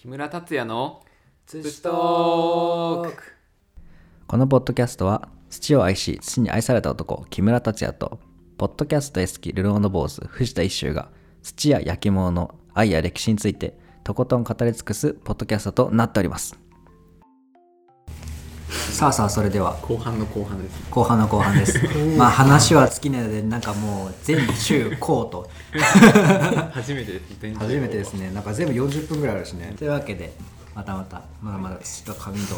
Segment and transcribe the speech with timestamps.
[0.00, 1.02] 木村達也の
[1.44, 3.22] 土トーク。
[4.26, 8.18] このポッドキャストは土を愛し土に愛された男木村達也と
[8.56, 11.10] ポッドキャスト大好きルローの坊主藤田一秀が
[11.42, 16.58] 土や焼き物の愛や歴史についてとことん語り尽くすポッドキャストとなっております。
[18.90, 19.78] さあさあそれでは。
[19.82, 20.86] 後半の後半ですね。
[20.90, 21.80] 後半の後半です。
[22.18, 25.48] まあ話は尽きないのでなんかもう全中高と。
[26.72, 28.30] 初めてです全初めてですね。
[28.32, 29.74] なんか全部40分ぐらいあるしね。
[29.78, 30.32] というわけで
[30.74, 32.56] またまたまだまだ土と紙と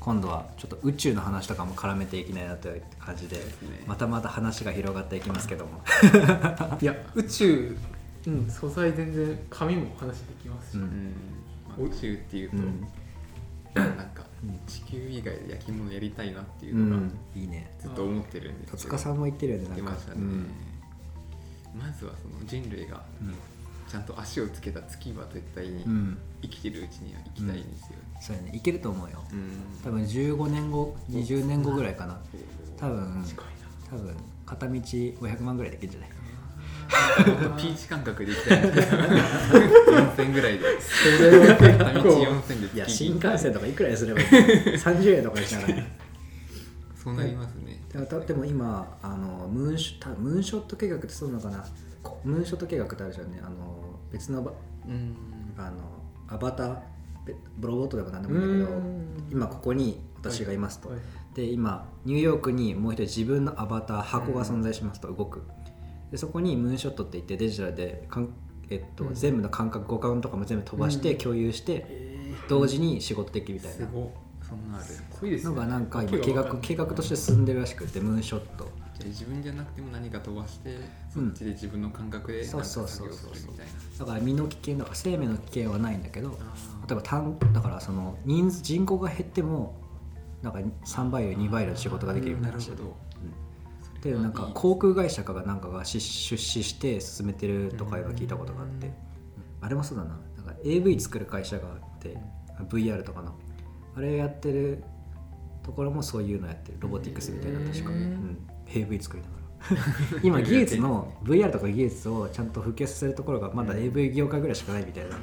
[0.00, 3.42] 今度はちょっと宇宙の話とかも絡めていきないなという感じでね。
[3.86, 5.82] またまた話が広がっていきますけども。
[6.80, 7.76] いや宇宙、
[8.26, 11.14] うん、素材全然紙も話できますし、うん。
[11.86, 12.88] 宇宙っていうと、うん。
[13.74, 14.24] なんか
[14.66, 17.10] 地球以外で焼き物やりたいなっていううのがん。
[17.34, 17.70] いいね。
[17.80, 20.50] ずっと思ってるんです戸けど塚さんも言ってるよねなんか言ってましたね、うん。
[21.80, 23.34] まずはその人類がうん。
[23.86, 26.18] ちゃんと足をつけた月は絶対にうん。
[26.42, 28.50] 生きてるうちには行きたいんですよ、そうやね。
[28.54, 29.22] いけると思うよ。
[29.32, 29.50] うん。
[29.82, 32.18] 多分15年後20年後ぐらいかな。
[32.76, 33.24] 多分
[33.90, 36.08] 多分片道500万ぐらいできるんじゃない？
[36.10, 36.23] ほんと
[37.56, 39.02] ピーチ感覚で行きたいんですけど
[39.92, 40.64] 4000ぐらいで。
[41.78, 44.26] 片道4000で月いやに新幹線とかいくらにすればいい？
[44.76, 45.82] 30円とかにしながら。
[46.96, 47.82] そうなりますね、
[48.26, 51.62] でも今あのムーンショたムーンショット計画ってそうなのかな？
[52.02, 53.40] こムーンショット計画ってあるじゃんね。
[53.42, 54.52] あの別のば
[54.86, 55.14] うん。
[55.58, 55.76] あの
[56.28, 56.78] アバター？
[57.26, 59.06] べロボットでも何でもいいんだけどうん。
[59.30, 60.98] 今ここに私がいますと、はい。
[61.34, 65.42] で今ニューヨークにもう一人自分のアバター箱が存在しますと動く
[66.14, 68.28] でそこにムーンショットって言ってデジタルでかん、
[68.70, 69.14] えっとうん。
[69.16, 71.18] 全部の感覚五感とかも全部飛ばしてうん。
[71.18, 73.76] 共有してえ同時に仕事できるみたいな。
[73.78, 74.08] すごい
[74.48, 74.84] そんなある。
[74.86, 75.50] じゃー、すごいですね。
[75.50, 78.70] のがなんか今 計画計画として進んでるらしくてムーンショット。
[78.80, 80.78] あ自分じゃなくても何か飛ばして
[81.12, 83.30] そっちで自分の感覚でなんかそう作業そう。
[83.30, 83.72] そうそうするみたいな。
[83.98, 89.80] だから身の危険とか生命の危険はないんだけどあ例えば単だからその人数人口が減っても
[90.42, 92.68] なんか3倍より2倍の仕事ができるようになるし。
[92.68, 93.03] なるほど
[94.04, 98.88] でなんか航空会社かがなんかが出出資して進めてるとかいうのを聞いたことがあって。
[98.88, 98.92] うん。
[99.62, 100.20] あれもそうだな。
[100.36, 102.18] なんか AV 作る会社があって
[102.68, 103.34] VR とかの。
[103.96, 104.84] あれやってる
[105.62, 106.78] ところもそういうのやってる。
[106.80, 109.44] ロボティクスみたいな確か、うん、AV 作りながら。
[110.22, 115.16] 今技術の VR とか技術をちゃんと普及させるところがまだ AV 業界ぐらいしかないみたいな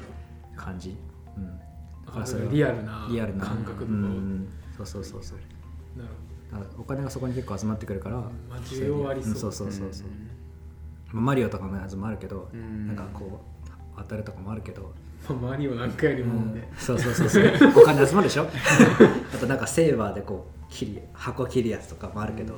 [0.56, 0.96] 感じ、
[1.36, 1.58] うん、
[2.06, 3.76] だからそれはリアルなリアルな感覚と。
[3.78, 5.38] かをうん、そうそうそうそう。
[5.96, 6.21] なるだから
[6.78, 10.06] お金がそこに結構集まってくるから、まあ需要ありそうんそうそうそうそう、
[11.12, 12.86] まあマリオとかのやつもあるけど、うん。
[12.88, 14.92] なんかこう当たるとかもあるけど、
[15.28, 16.52] まあ、マリオなんかよりも。
[16.54, 17.44] ね、そうそうそうそう。
[17.82, 18.46] お金集まるでしょ？
[19.34, 22.54] あとなんかセーバーでこう切り箱切るやつとかもあるけど、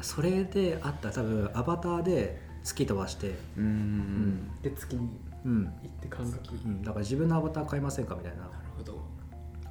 [0.00, 3.38] それであったら多分アバターで突き飛ばして。
[3.56, 3.64] うん。
[3.64, 4.50] うん。
[4.62, 5.08] で月に
[5.44, 5.72] うん、行っ
[6.02, 6.54] て感覚。
[6.64, 8.50] うん、だから自分のアバター買いませんかみたいな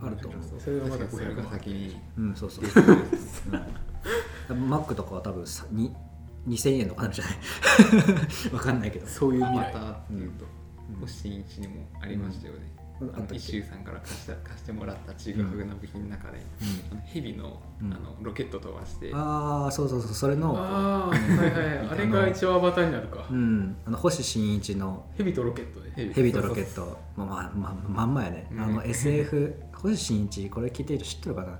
[0.01, 0.41] あると思う。
[0.59, 1.97] それがまだ確かにそれが先に。
[2.17, 2.65] うんそうそう、
[4.49, 5.93] うん、マックとかは多分さに
[6.47, 7.35] 2000円とかなんじゃない？
[8.53, 9.07] わかんないけど。
[9.07, 9.73] そういう未来。
[9.73, 10.45] またっていうと。
[11.01, 12.59] 星新一にもありましたよね。
[13.01, 13.09] うん。
[13.15, 16.37] あの一周さんから貸した貸してもらったちぐはぐな部品の中で
[16.91, 17.89] あのヘビのあうん。
[17.89, 19.11] のロケット飛ばして。
[19.13, 21.87] ああそうそうそうそれのああはいはいはい。
[21.91, 23.75] あれが一応アバターになるか、うん。
[23.85, 26.23] あの星新一のヘビとロケットで。
[26.23, 26.97] ビとロケット。
[27.17, 28.61] まあまあまあまんまやね、うん。
[28.61, 31.59] あの SF 星新一これ聞いてる人知ってるかな？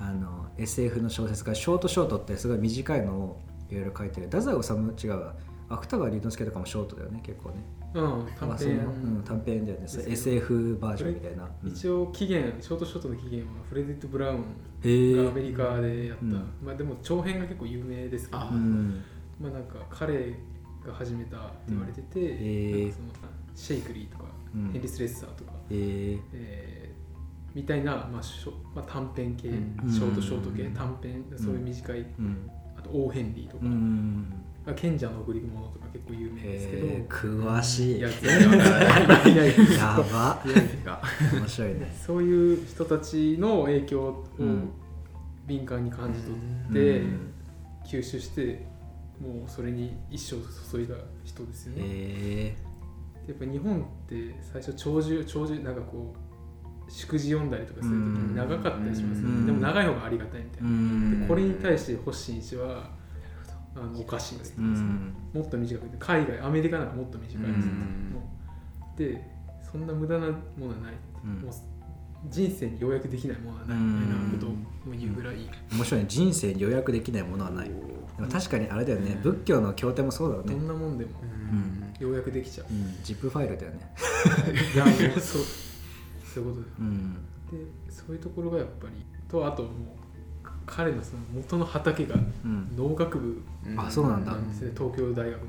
[0.00, 4.26] あの SF の小説がショートショートってすごい短いのをいろいろ書いてる。
[4.26, 4.60] 太宰
[4.94, 5.34] 治違うわ。
[5.68, 7.56] 芥川龍之介とかもショートだよね結構ね。
[7.94, 9.86] うん短まあうん、短編だよね。
[9.86, 11.70] SF バージョンみたいな、うん。
[11.70, 16.32] 一応期限ショートショートの期限はフレディット・ブラウンがアメリカでやった、うん。
[16.62, 19.02] まあでも長編が結構有名ですけどあうん。
[19.40, 20.34] まあなんか彼
[20.84, 22.22] が始めたって言われてて、ん。
[22.22, 22.80] へー。
[22.82, 23.08] なんかその
[23.54, 24.24] シェイクリーとか、
[24.54, 24.72] うん。
[24.72, 26.20] ヘンリス・レッサーとか、えー。
[26.32, 26.73] えー
[27.54, 29.90] みたいな、まあしょまあ、短編系、うん。
[29.90, 30.74] ショートショート系、うん。
[30.74, 32.50] 短編そういう短い、うん。
[32.76, 34.32] あとオー・ヘンリーとか、うん
[34.76, 37.98] 賢者の贈り物とか結構有名ですけど、えー、詳しい。
[37.98, 39.32] いやや全然わからない。
[39.32, 39.36] い
[39.76, 40.42] やば
[40.82, 41.02] が
[41.34, 41.94] 面白いね。
[42.06, 44.70] そういう人たちの影響をうん。
[45.46, 47.34] 敏感に感じ取うって、ん。
[47.84, 48.66] 吸収して
[49.20, 50.36] もうそれに一生
[50.70, 52.56] 注いだ人ですよね、え
[53.28, 56.18] やっぱ日本って最初長寿長寿なんかこう
[56.88, 59.46] 祝辞読んだりとかするときに長かったりしますよね、うん。
[59.46, 61.20] でも長い方がありがたいみたいー、な、うん。
[61.22, 62.90] でこれに対して星新一は
[63.76, 65.14] あのおかしいです、うん。
[65.32, 67.68] もっと短くて海外アメリカなんかもっと短いです、
[68.96, 69.30] で
[69.70, 70.92] そんな無駄なものはない、
[71.24, 71.30] うん。
[71.42, 71.52] もう
[72.28, 73.78] 人生に要約できないものはない。
[73.78, 74.50] みたいなことを
[74.92, 75.36] 言うぐらい、
[75.72, 76.06] 面白いね。
[76.08, 77.68] 人生に予約できないものはない。
[77.68, 79.18] でも確かにあれだよね。
[79.22, 80.54] 仏教の経典もそうだよね。
[80.54, 81.92] どんなもんでもうん。
[81.98, 82.66] 要約できちゃう。
[82.70, 83.80] うん、ジップファイルだよね。
[84.74, 85.42] いやもうそう
[86.34, 87.14] そういうことでうん。
[87.14, 89.72] でそういうところがやっぱりとあともう
[90.66, 92.76] 彼のその元の畑がうん。
[92.76, 93.42] 農学部
[93.76, 95.48] あそうなんですね東京大学の。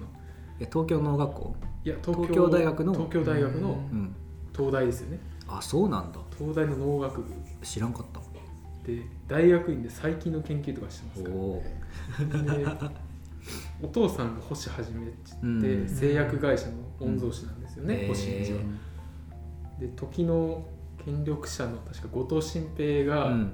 [0.59, 1.55] え東京農学校？
[1.83, 2.93] いや東京東京大学の？
[2.93, 4.15] 東京大学のうん。
[4.55, 5.19] 東大ですよね。
[5.47, 6.19] あそうなんだ。
[6.37, 7.33] 東大の農学部。
[7.61, 8.19] 知らんかった。
[8.85, 11.35] で大学院で最近の研究とかしてますおから。
[11.35, 12.65] おで
[13.81, 15.47] お父さんが星はじめって、う
[15.85, 15.89] ん。
[15.89, 18.07] 製薬会社の御曹司なんですよね、うん。
[18.09, 18.59] 星一は。
[19.79, 19.87] へ。
[19.87, 20.65] で時の
[21.05, 23.53] 権力者の確か後藤新平がうん。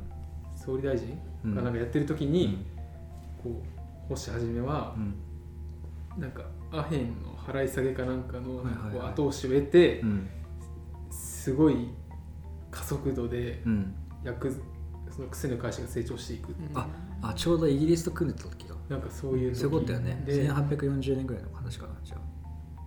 [0.56, 1.56] 総理大臣うん。
[1.56, 2.66] がなんかやってる時に、
[3.44, 6.22] こう星はじめはうん。
[6.22, 8.62] なんかアヘンの払い下げかなんかの
[8.92, 10.30] こう後押しを得てうん。
[11.10, 11.90] すごい
[12.70, 13.94] 加速度でうん。
[14.24, 14.56] 薬
[15.10, 16.88] その薬の会社が成長していくあ
[17.22, 20.24] あちょうどイギリスと組んでた時がなんかそういう時そういうことだよね。
[20.26, 22.18] で1840年ぐらいの話かなじゃ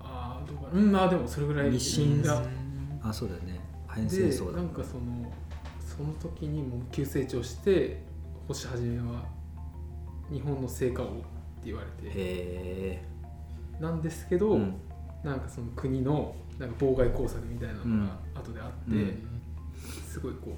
[0.00, 0.40] あ。
[0.44, 0.80] あどうかな。
[0.80, 2.22] うんまあでもそれぐらい日清
[3.02, 3.53] あそうだよね
[3.94, 5.32] アヘン戦で争だなんかその
[5.80, 8.02] その時にもう急成長して
[8.48, 9.24] 星はじめは
[10.32, 11.16] 日本の成果をって
[11.66, 12.12] 言われて。
[12.14, 13.04] へ
[13.80, 14.74] なんですけど、えうん。
[15.22, 19.30] なんかその国のなんか妨害工作みたいなのが後であって、うん
[20.08, 20.56] すごいこ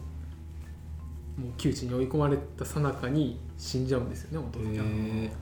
[1.38, 4.84] うもう窮地に追い込まれた最中に死んじゃうんですよね弟が。
[4.84, 5.32] へ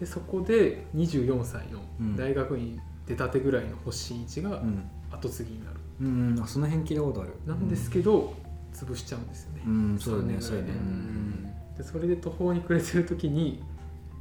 [0.00, 2.16] でそこで24歳のうん。
[2.16, 4.62] 大学院出たてぐらいの星新一が
[5.10, 7.34] 後継ぎになる、うんあその辺聞いたことある。
[7.46, 8.34] なんですけど
[8.72, 10.42] 潰しちゃうんですよね、うんそうだね3年ぐらいで。
[10.42, 11.72] そうだね。
[11.78, 13.62] でそれで途方に暮れてる時に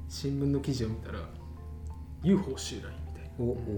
[0.10, 1.20] 新聞の記事を見たら
[2.24, 3.24] UFO 襲来みたい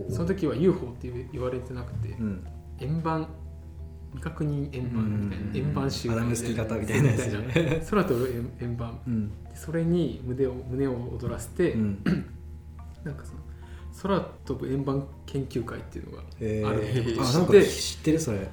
[0.09, 0.15] な。
[0.15, 2.47] その時は UFO って言われてなくてうん。
[2.79, 3.27] 円盤
[4.11, 5.53] 未確認円盤みたいうん。
[5.53, 7.17] な円盤襲来アダムスキー型みたいなや
[7.81, 8.99] つ 空飛ぶ円円盤。
[9.07, 9.31] うん。
[9.53, 12.03] それに胸を胸を躍らせて、うん。
[13.03, 13.39] なんかその
[14.01, 18.39] 空飛ぶ円盤研究会っていうのがへあるってことを知って知ってるそれ。
[18.39, 18.47] 知っ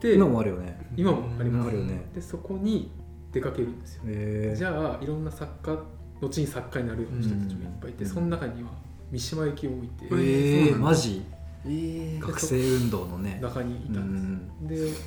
[0.00, 0.78] て今もあるよね。
[0.96, 1.68] 今もあります。
[1.68, 2.08] あるよね。
[2.14, 2.90] でそこに
[3.32, 4.02] 出かけるんですよ。
[4.06, 5.78] へえじゃあいろんな作家
[6.20, 8.10] 後に作家になるような人たちもいっぱいいて、うん。
[8.10, 8.70] その中には
[9.10, 11.22] 三島由紀夫もいて、えそうー、マジ？
[11.64, 12.20] えー。
[12.20, 13.38] 学生運動のね。
[13.42, 15.06] 中にいたんです、で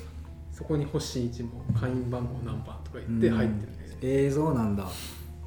[0.52, 4.86] そこに星一も会員番号何番とか言って入ってるんですよ、えー、そうなんだ。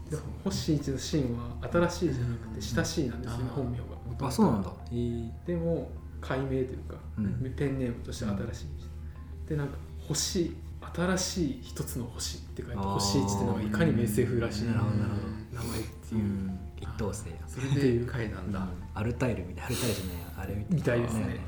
[0.09, 3.83] で星一のシーンは新しいじゃなくて親しいなんですよね、本名が
[4.21, 4.71] あそうなんだ。
[4.91, 5.89] えー、でも
[6.21, 7.53] 解明というか、うん。
[7.55, 9.75] ペンネームとして新しい、でなんか
[10.07, 10.55] 星
[10.93, 14.65] 新しい一つの星って書いて星一っていうのがいかにも SF らしい。
[14.65, 16.59] 名前っていう、うん。
[16.79, 17.29] 一等星。
[17.29, 18.67] やそれで書いたんだ。
[18.93, 19.65] アルタイルみたいな。
[19.65, 20.15] アルタイルじゃない。
[20.15, 21.01] やあれみたい。
[21.01, 21.39] ですね。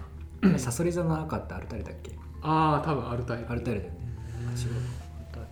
[0.42, 0.60] ね。
[0.60, 2.12] サソリ座の赤ってアルタイルだっけ？
[2.42, 3.52] ああ多分アルタイル。
[3.52, 4.00] アルタイルだよね。
[4.48, 5.46] あ違う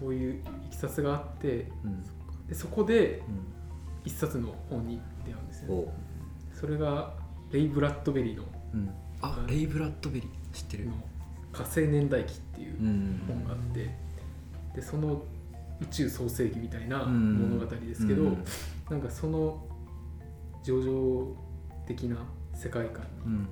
[0.00, 2.02] そういういきさつがあってルうん。
[2.46, 3.22] でそこでう
[4.04, 5.88] 一冊の本に出会うんですよ、んおう
[6.58, 7.14] それが
[7.52, 8.44] レイ・ブラッドベリーの
[8.74, 8.90] うん。
[9.20, 10.56] あレイ・ブラッドベリー。
[10.56, 10.86] 知ってる。
[10.86, 10.92] の
[11.52, 13.90] 火星年代記っていううん本があって
[14.74, 15.22] でその
[15.80, 17.38] 宇宙創世記みたいなうん。
[17.58, 18.44] 物語ですけど、うん。
[18.90, 19.64] なんかその
[20.64, 21.36] 上々
[21.86, 22.16] 的な
[22.54, 23.48] 世界観にうん。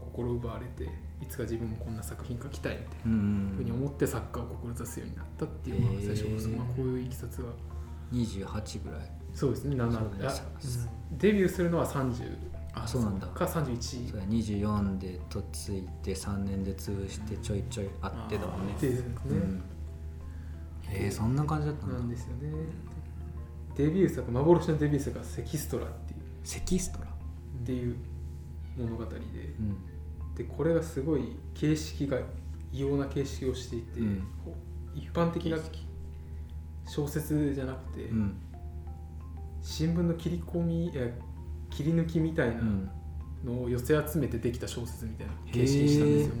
[0.00, 0.90] 心奪われて
[1.22, 7.48] いつか自分もこんな作品書きたいみたいなうんふうに思って作家を志すようになったっていうのが最初まあ、こういういきさつが
[8.12, 9.10] 28ぐらい。
[9.34, 10.34] そうですね7そうねあ
[11.12, 12.47] デビューするのは30
[12.84, 13.26] あそうなんだ。
[13.28, 18.74] か31そうや24でとっついて3年で潰してちょいちょいあってだもんね。
[18.80, 19.62] ですね、うん。
[20.90, 21.94] えー、そんな感じだったんだ。
[21.96, 22.52] なんですよね。
[23.76, 26.20] デビュー作幻のデビュー作が「セキストラ」っていう。
[26.42, 27.06] セキストラ？
[27.06, 27.96] っていう
[28.76, 29.16] 物語で。
[29.16, 30.34] うん。
[30.34, 32.18] でこれがすごい形式が
[32.72, 34.24] 異様な形式をしていて、うん。
[34.94, 35.58] 一般的な
[36.86, 38.36] 小説じゃなくて、うん。
[39.62, 41.02] 新聞の切り込みや
[41.78, 42.90] 切り抜きみたいなうん
[43.44, 46.32] のを寄せ集めてできた小説みたいな形式にしたんですよ、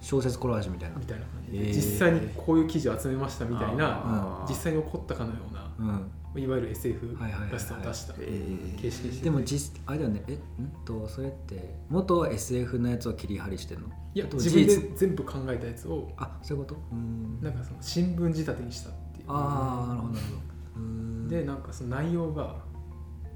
[0.00, 0.96] 小説コラージュみたいな。
[0.96, 6.42] みたいな感じで、実際にこういう記事を集めましたみたいな実際に起こったかのようなうん。
[6.42, 7.16] いわゆる SF
[7.52, 9.18] らしさを出したえー形式にして。
[9.18, 10.24] てでも実あれだよね。
[10.26, 10.38] えん
[10.84, 13.86] とそれって元 SF のやつを切り張りしてんの？
[14.14, 14.82] いや自分事実。
[14.82, 16.80] で全部考えたやつをあそういうこと？
[16.90, 17.38] うん。
[17.40, 19.26] なんかその新聞仕立てにしたっていう。
[19.28, 20.80] ああなるほどなるほど。
[20.80, 21.28] うん。
[21.28, 22.56] でなんかその内容が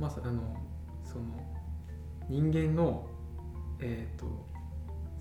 [0.01, 0.43] まさあの
[1.17, 1.47] その
[2.29, 3.07] 人間の
[3.81, 4.27] えっ、と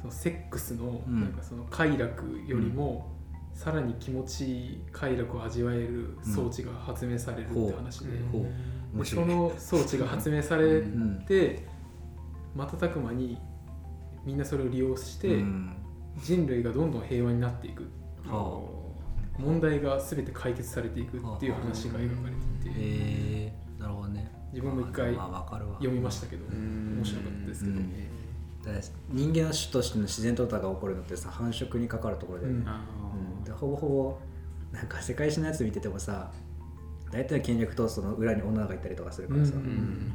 [0.01, 1.21] そのセックスのうん。
[1.21, 3.11] なんかその快楽よりも、
[3.53, 8.43] さらに気持ちいい快楽を味わえる装置が発明されるって話で,、ほう。
[8.43, 8.49] で
[8.93, 9.25] 面白い。
[9.25, 11.25] その装置が発明されうん。
[11.25, 11.65] て
[12.55, 13.37] 瞬く間に
[14.25, 15.75] みんなそれを利用して、うん。
[16.21, 17.83] 人類がどんどん平和になっていく
[18.25, 18.61] は
[19.37, 25.74] 問題が全て解決されていくっていう話が描かれていて、えー、なるほどね自分も一回まあまあわかるわ。
[25.74, 26.95] 読みましたけどうん。
[26.95, 27.75] 面白かったですけど、
[29.09, 32.67] 人間の種としての自然淘汰が起こるのってさ繁殖にかかるところで,、うん。
[32.67, 32.81] あ
[33.38, 33.43] うん。
[33.43, 34.17] でほぼほぼ
[34.71, 36.31] なんか世界史のやつ見ててもさ
[37.12, 39.59] 大体権力闘争の裏に女がいたりとかするからさ、うん。
[39.59, 40.13] ーうん。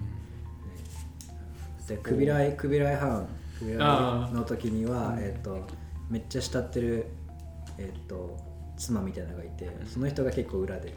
[1.86, 3.28] でクビライクビライハン
[3.58, 5.66] クビラあーイの時にはうんえっと
[6.08, 7.06] めっちゃ慕ってる
[7.76, 8.38] えっと
[8.78, 10.94] 妻みたいなのがいてその人が結構裏で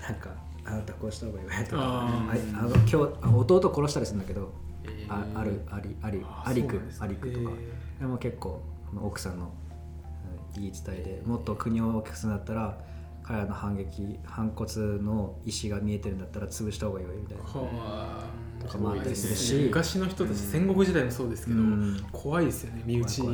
[0.00, 1.82] なんかあなたこうした方がいいわよとか。
[1.82, 4.50] ああーあの今日あ弟殺したりするんだけど
[4.84, 7.06] えああるありありあアリクそうなんですね。
[7.06, 7.50] アリクとか。
[7.50, 8.62] へでも結構
[9.02, 12.78] 奥さんのうん言い伝えでもっと国を大きくするんだったら
[13.22, 17.44] 彼らの反撃反骨の意思が見えてるんだったら潰した方がいいわよみたいな。
[17.44, 18.26] はあ
[18.62, 19.54] とかもあったりするし。
[19.64, 22.04] 昔の人たち戦国時代もそうですけど、うん。
[22.12, 22.82] 怖いですよね。
[22.86, 23.32] 身内とか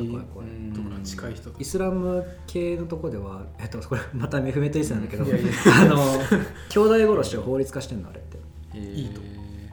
[1.03, 5.97] 近い人とイスラム系のとこでは、えっと、これ またメフメトイスなんだけど、あの
[6.69, 8.39] 兄弟殺しを法律化してんのあれって。
[8.73, 9.21] えーいいと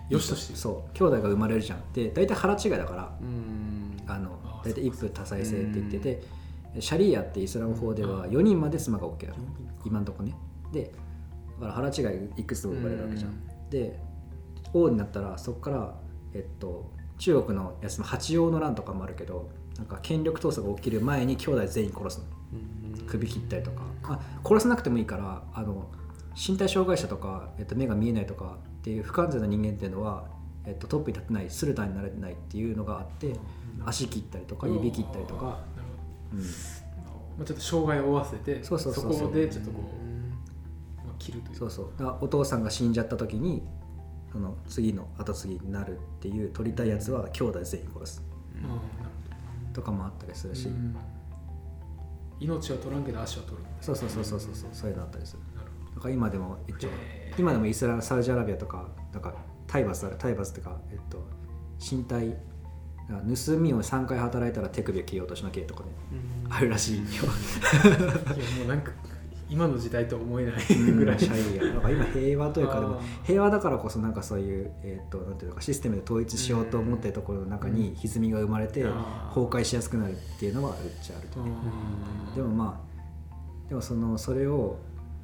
[0.08, 0.96] よしとしてそう。
[0.96, 1.80] 兄弟が生まれるじゃん。
[1.92, 3.96] で大体腹違いだからうん。
[4.06, 6.22] あのあ大体一夫多妻制って言ってて
[6.80, 9.38] シャリーアってイスラム法では4人まで妻が OK なの
[9.84, 10.32] 今のとこね。
[10.72, 10.92] で
[11.60, 13.70] だから腹違いいくつも生まれるわけじゃん。
[13.70, 13.98] で
[14.72, 15.94] 王になったらそこから
[16.34, 22.24] えっと中国のやつの八王の乱とかもあるけどなんか権力闘争が起きる前に兄弟全員殺すの。
[23.00, 23.06] うん。
[23.06, 25.86] 首切ったりとか、あ殺さなくてもいいからあの
[26.34, 30.26] 身体障害者とか、えっと、目が見えないとかっていう不完全な人間っていうのは、
[30.66, 33.34] えっと、トップに立ってないスルタンになれないっていうのがあって
[33.84, 35.60] 足切ったりとか指切ったりとか、
[36.32, 36.44] うん、ま
[37.42, 39.28] あ、ちょっと障害を負わせてそうそうそうそう。
[39.28, 41.56] こでちょっとこう、まあ、切るという。
[41.56, 41.90] そうそう。
[42.20, 43.62] お父さんが死んじゃった時に
[44.36, 48.22] その次の後継ぎになるっていう取りたいやつは兄弟全員殺す。
[49.72, 50.94] とかもあったりするし、うん。
[52.38, 53.62] 命は取らんけど足は取る。
[53.80, 54.68] そうそうそうそうそうそう。
[54.72, 55.42] そういうのあったりする。
[55.94, 56.90] だから今でも一応
[57.38, 59.34] 今でもイスラムサウジアラビアとかなんか
[59.66, 61.26] 体罰ある体罰っていうか、えっと、
[61.80, 62.36] 身体
[63.08, 65.88] 盗みを3回働いたら手首を切り落としなきゃとかね。
[66.50, 67.04] あるらしいよ。
[68.28, 68.92] どいやもうなんか
[69.48, 70.54] 今の時代とは思えない
[70.92, 71.18] ぐらい。
[71.18, 84.78] シャリアだから今平和というかでも平和だからこそなんかそういう,、えっとなんていうのかシステムで統一しようと思ってるところの中に歪みが生まれて崩壊しやすくなるっていうのはあるっちゃあるとうんでもまあでもそのそれを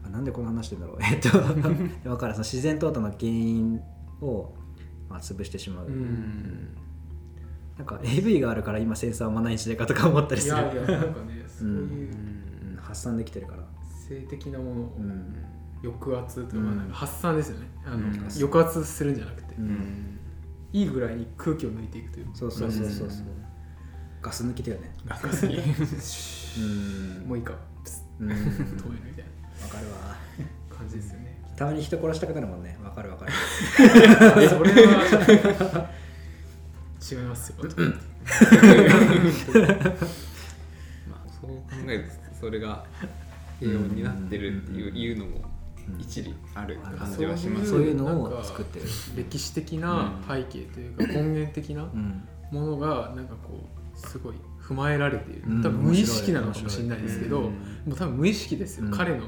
[0.04, 3.80] あなんでこの話してんだろうえっとだからその自然淘汰の原因
[4.20, 4.54] を、
[5.08, 6.76] まあ、潰してしまう、うん。
[7.76, 10.56] なんか AV があるから今戦争はあんまない時代かとか思ったりする。
[10.56, 12.78] いやいやなんかねそういううん。
[12.82, 13.61] 発散できてるから
[14.08, 15.34] 性的なものをうん。
[15.82, 16.88] 抑圧とか、なん。
[16.88, 17.66] か発散ですよね。
[17.84, 18.30] あの、うん。
[18.30, 20.18] 抑圧するんじゃなくて、うん。
[20.72, 23.26] いいぐらいに空気を抜いていくというそうそうそうそうそう。
[24.20, 24.94] ガス抜きだよね。
[25.06, 25.60] ガスにう
[27.24, 27.28] ん。
[27.28, 27.54] もういいか。
[27.82, 28.06] プス。
[28.20, 28.28] うん。
[28.28, 29.24] 止めるみたい
[29.68, 30.16] かるわ。
[30.70, 31.40] な感じですよね。
[31.56, 32.78] たまに人殺したくなるもんね。
[32.82, 33.32] わかるわかる。
[34.48, 35.90] それは
[37.10, 37.56] 違いますよ。
[41.08, 42.84] まあそう考えるとそれが
[43.66, 45.40] 平穏になってるっていういうのも
[45.98, 47.70] 一理ある感じはします。
[47.70, 48.86] そういうのを作ってる。
[49.16, 52.28] 歴史的な背景というか根源的なうん。
[52.50, 55.42] ものがなんかこうすごい踏まえられている。
[55.48, 55.62] うん。
[55.62, 57.50] 多分無意識なのかもしれないですけど、うんも
[57.88, 58.90] う多分無意識ですよ、うん。
[58.92, 59.26] 彼の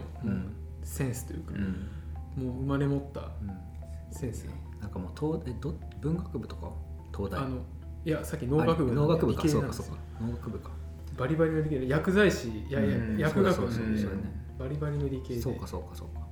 [0.83, 2.45] センスというか、うん。
[2.45, 3.29] もう生まれ持ったうん。
[4.13, 4.47] センス。
[4.81, 6.71] なんかもう東えど文学部とか
[7.17, 7.41] 東大？
[7.41, 7.59] あの
[8.05, 9.93] いやさっき農学部あ農学部理かそうかそうか。
[10.21, 10.71] 農学部か
[11.17, 14.23] バリバリの理系で薬剤師いやいや、うん薬学部そううだそうだね。
[14.59, 15.41] バリバリの理系で。
[15.41, 16.25] そうかそうかそうか。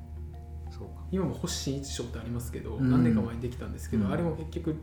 [0.70, 2.90] そうか今も星新一賞ってありますけど、うん。
[2.90, 4.12] 何年か前にできたんですけど、うん。
[4.12, 4.76] あれも結局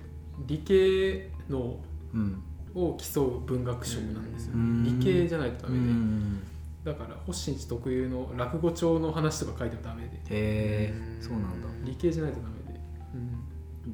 [0.45, 1.79] 理系の
[2.13, 2.43] うん。
[2.75, 4.83] を競う文学賞なんですよ、うん。
[4.83, 6.39] 理系じゃないとダメで、うん。
[6.83, 10.17] だから星新一特有の落語帳の話とか書いてもダメで。
[10.17, 11.67] へえそうなんだ。
[11.83, 12.79] 理系じゃないとダメで、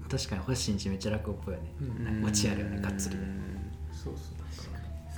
[0.09, 1.73] 確かに星新一めっちゃ楽っぽいよね。
[1.79, 2.21] うん。
[2.21, 3.15] 持ちあるよねがっつり
[3.93, 4.44] そうそう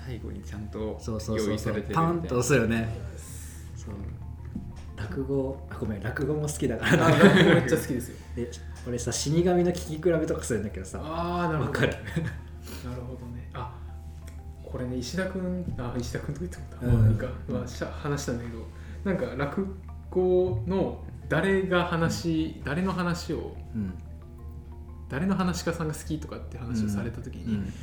[0.07, 1.47] 最後にちゃんとそうそうそうそう。
[1.49, 2.87] 用意されてるパンと押すよね。
[3.75, 3.95] そう。
[4.95, 8.15] 落語あごめん落語も好きだかあら落語めっちゃ好きですよ。
[8.33, 8.49] で
[8.87, 11.01] 俺さ死神の聞き比べとかするんだけどさ。
[11.03, 11.69] ああなるほど。
[11.71, 11.91] わかる。
[11.91, 13.49] なるほどね。
[13.53, 13.77] あ
[14.63, 17.01] これね石田君あ石田君とか言ってもうん。
[17.01, 18.63] まあいいか、まあ、しゃ話したんだけど。
[19.03, 19.75] なんか落
[20.09, 23.93] 語の誰が話、誰の話をうん。
[25.09, 27.73] 誰の話し家さんが好きとかって話をされた時に、うん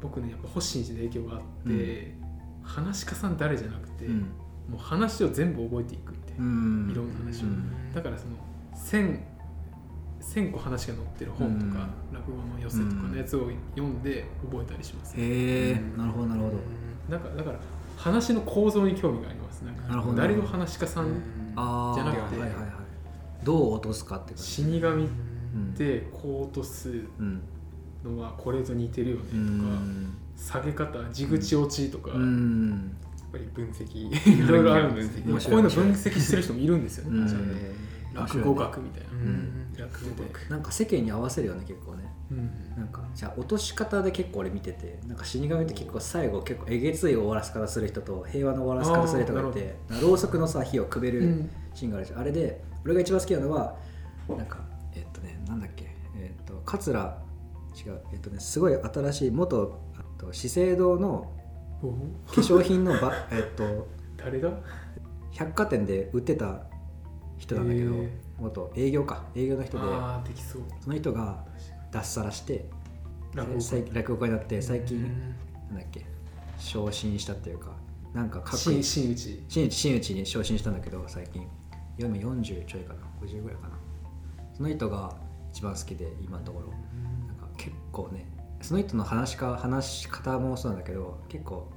[0.00, 2.14] 僕ねやっぱ星新一で影響があって、
[2.62, 4.20] 話し家さん誰じゃなくて、うん。
[4.68, 6.90] もう話を全部覚えていくみたいな、うん。
[6.90, 7.92] いろんな話を、うん。
[7.94, 8.36] だからその
[8.74, 9.20] 1000
[10.20, 16.56] 1000個話が載ってる本とか、落語の寄せとかのやつを読んで覚えたりします、へえなるほどなるほど。
[17.08, 17.58] なんかだから
[17.96, 19.88] 話の構造に興味がありますなんか。
[19.88, 20.16] なるほど。
[20.18, 22.70] 誰の話し家さん、じゃなくてはいはいはい。
[23.44, 24.42] どう落とすかって感じ。
[24.42, 25.08] 死神っ
[25.54, 25.74] うん。
[25.74, 27.40] てこう落とすうん
[28.04, 30.14] のはこれと似てるよねとうか、ん。
[30.36, 32.96] 下げ方地口落ちとか、やっうん
[33.32, 35.26] ぱり分析いろいろあるんです分析。
[35.26, 37.26] でもこういうの分析してる人もいるんですよね、
[38.14, 39.74] 落語学みたいな、うん。
[39.76, 42.04] 落語で、なんか世間に合わせるよね結構ね。
[42.30, 42.50] うん。
[42.76, 51.50] なんかじゃあ落とし方で結構俺見ててなんか死神って結構最後結構えげつい終わらせ方する人と平和の終わらせ方する人がいてろうそくのさ火をくべるうん。
[51.74, 52.20] シーンがあるじゃん。
[52.20, 53.76] あれで俺が一番好きなのは
[54.28, 54.60] なんか
[54.94, 55.86] えっとねなんだっけ
[56.16, 57.18] えっと桂
[57.84, 58.00] 違う。
[58.12, 61.32] えっとねすごい新しい元あと資生堂の
[61.82, 61.92] お
[62.26, 64.50] 化粧品のば えっと誰だ
[65.32, 66.62] 百貨店で売ってた
[67.38, 67.92] 人なんだけど、
[68.38, 69.24] 元営業か。
[69.36, 69.84] 営業の人で。
[70.80, 71.44] その人が
[71.92, 72.68] 脱サラして
[73.92, 75.34] 落語家になって最近、うん
[75.68, 76.06] なんだっけ
[76.56, 77.76] 昇進したっていうか
[78.14, 79.44] なんかかっこい新い真打ち。
[79.70, 81.46] 真打ちに昇進したんだけど最近。
[81.98, 83.00] 今40ちょいかな。
[83.20, 83.78] 50ぐらいかな。
[84.54, 85.14] その人が
[85.52, 86.72] 一番好きで今のところ
[87.58, 88.26] 結構ね
[88.62, 91.70] その人の話しか話し方もそうなんだけど結構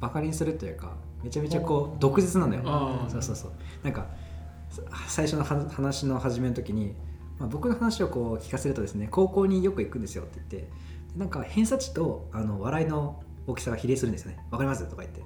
[0.00, 2.62] バカにするというかめちゃめちゃこう毒舌なのよ。
[3.08, 3.52] そうそうそう。
[3.82, 4.06] なんか
[5.08, 6.94] 最初のは話の始めの時に、
[7.38, 10.68] まあ、僕の話をこう聞かせるとですね高校によく行くんですよって言ってで
[11.16, 14.38] なんか偏差値とあの笑いの大きさが比例するんですよね。
[14.50, 14.84] わかります？
[14.88, 15.22] とか言って。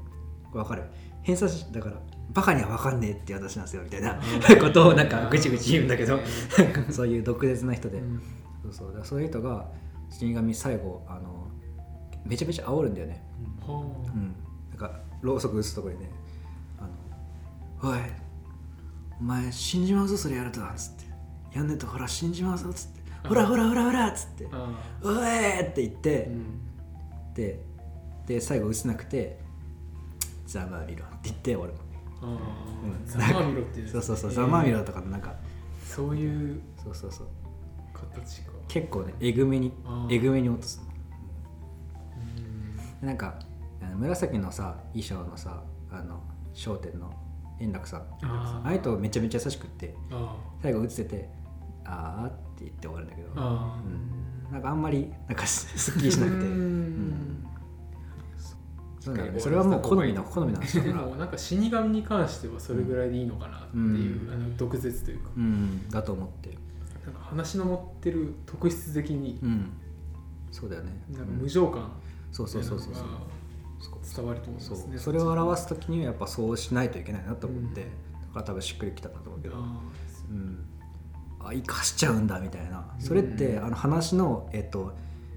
[0.52, 0.85] わかる。
[1.23, 1.97] 偏差値だから
[2.31, 4.21] バカにはわかんねえっていう話なんですよみたいな
[4.61, 6.21] ことをなんかぐちぐち言うんだけど。
[6.90, 8.23] そういう毒舌な人で、うん。
[8.62, 9.00] そうそう。
[9.05, 9.69] そういう人が
[10.11, 11.49] 死神最後あの
[12.25, 13.25] めちゃめちゃ煽るんだよね。
[13.67, 13.75] は
[14.15, 14.35] うん。
[14.71, 16.11] なんかろうそく打つところにね
[16.79, 16.83] あ
[17.87, 18.00] の「おい
[19.21, 21.05] お前死んじまうぞそれやると」っつって
[21.57, 24.49] 「やんねえとほら死んじまうぞ」っつって「ほらほらほらほら」っつって。
[24.53, 24.71] あ
[25.03, 26.45] 「おい!」って言って、うん。
[27.35, 27.65] で
[28.27, 29.38] で最後打せなくて
[30.47, 31.75] 「ざまあみろ」って言って終わる
[32.23, 32.37] あうん。
[33.05, 35.35] ーざまあみろっていそうそうそう「えーざまあみろ」とかなんか。
[35.85, 37.29] そういうそうそうそう。
[37.95, 39.72] 形か結構ねえぐめに
[40.10, 40.82] えぐめに落とす。
[43.02, 43.06] うん。
[43.06, 43.38] なんか
[43.96, 46.22] 紫のさ衣装のさあの
[46.54, 47.12] 商店の
[47.60, 48.00] 円楽さん。
[48.22, 51.28] あああいう人めちゃめちゃ優しくってあ最後打ってて
[51.85, 53.31] 「あー」って言って終わるんだけど。
[53.37, 54.28] あうん。
[54.52, 56.46] なんかあんまりなんかすすっきりしなくて、
[59.00, 59.40] そうだよね。
[59.40, 61.04] それはもう好みの好みの話だでから。
[61.07, 64.33] もなんか死神に関してはそれぐらいでいいのかなっていう、うん。
[64.33, 65.31] あの毒舌というか。
[65.37, 65.88] うん。
[65.90, 66.57] だと思って
[67.09, 69.71] なんか話の持ってる特質的にうん。
[70.51, 70.92] そうだよね。
[71.11, 71.90] なんかうん無情感
[72.33, 73.05] そうそうそうそうそう。
[74.16, 74.99] 伝わると思いそますねう。
[74.99, 77.88] それを表す時にはやっぱそうしないといけないなと思って、うん。
[77.88, 77.92] だ
[78.35, 79.57] から多分しっくりきたんだと思うけど。
[79.57, 79.81] あ
[80.31, 80.64] うん。
[81.40, 82.94] あ生かしちゃうんだみたいな。
[82.99, 84.92] それって、うんあの話のえっと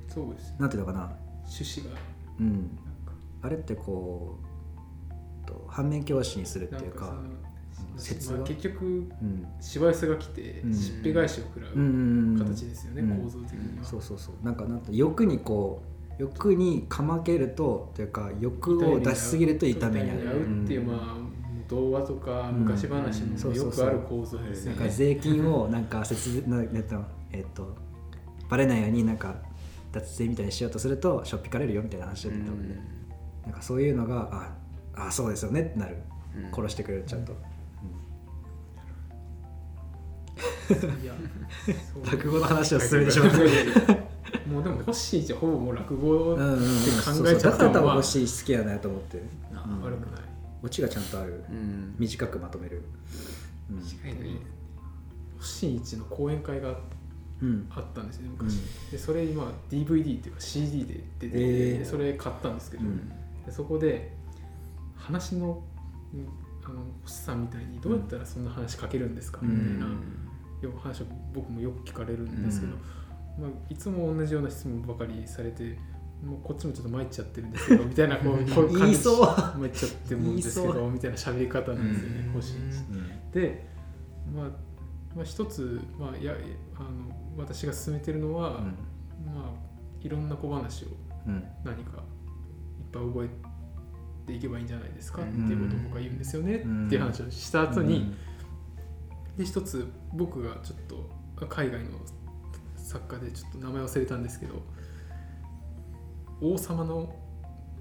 [0.09, 1.11] ーそうですなんていうのかな。
[1.45, 1.95] 趣旨が。
[2.39, 2.77] うん。
[3.43, 7.15] あれってこうと反面教師にするっていうか
[8.01, 9.47] 説結局うん。
[9.59, 10.73] しわ寄せが来てうん。
[10.73, 11.71] しっぺ返しを食らう
[12.37, 13.23] 形ですよね、うん。
[13.23, 14.45] 構造的には、そうそうそう。
[14.45, 15.83] なんかなんて欲にこ
[16.17, 20.87] う欲にかまけるとというか欲を出しすぎると痛めに痛遭うっていう、ん。
[20.87, 21.17] まあ
[21.67, 22.55] 童話とかうん。
[22.61, 24.79] 昔話にもよくある構造ですよね。
[24.79, 27.75] なんか税金をなんか節ななんえっと
[28.49, 29.35] バレないようになんか
[29.91, 32.69] 脱税みたいにしようとするとしょっぴかれるよみたいな話だったもん。
[32.69, 32.75] ね、
[33.45, 34.29] なんかそういうのが
[34.93, 35.97] ああそうですよねってなる。
[36.35, 36.51] うん。
[36.53, 37.33] 殺してくれるちゃんと、
[42.11, 43.37] 落語の話を進めてしまった。
[44.47, 49.21] もうでも星一はほぼもう落語って考えちゃっただから多分欲しい好きやなと思って、う
[49.69, 49.81] ん。
[49.81, 50.21] 悪くない。
[50.63, 51.43] オチがちゃんとある。
[51.49, 51.95] うん。
[51.97, 52.83] 短くまとめる。
[53.69, 53.81] うん。
[53.81, 54.39] 確かに。
[55.39, 56.75] 星一の講演会が
[57.41, 58.23] うんあったんですよ。
[58.23, 58.45] ねうん。
[58.45, 61.77] 昔、でそれ今 DVD っていうか CD で出てて、えー。
[61.79, 63.09] でそれ買ったんですけど、うん。
[63.45, 64.13] でそこで
[64.95, 65.63] 話の
[66.13, 66.27] うん
[66.63, 69.85] あの星さんみたいにどうやったらそんな話書けるんですか、うんみたいな、
[70.69, 72.73] 話を僕もよく聞かれるんですけど、
[73.39, 75.77] まあ、いつも同じような質問ばかりされて
[76.23, 82.31] もうこっちもちょっと参っちゃってるんですけど みたいなこうこう感じ参っちゃってるんですけどみたいな喋り方なんですよね
[82.91, 83.67] うんで、
[84.35, 84.49] まあ、
[85.15, 86.35] まあ一つ、まあ、や
[86.75, 86.89] あの
[87.37, 88.61] 私が進めてるのは、
[89.25, 89.53] まあ、
[90.01, 90.87] いろんな小話を
[91.27, 91.33] うん。
[91.33, 92.03] うん何か
[92.79, 96.87] いっぱい覚えていけばいいんじゃないですかっうんていうことを僕は言うんですよねうん。
[96.87, 98.13] っていう話をした後に、
[99.37, 101.89] で一つ僕がちょっと海外の
[102.75, 104.61] 作家でちょっと名前忘れたんですけど
[106.41, 107.15] 「王様の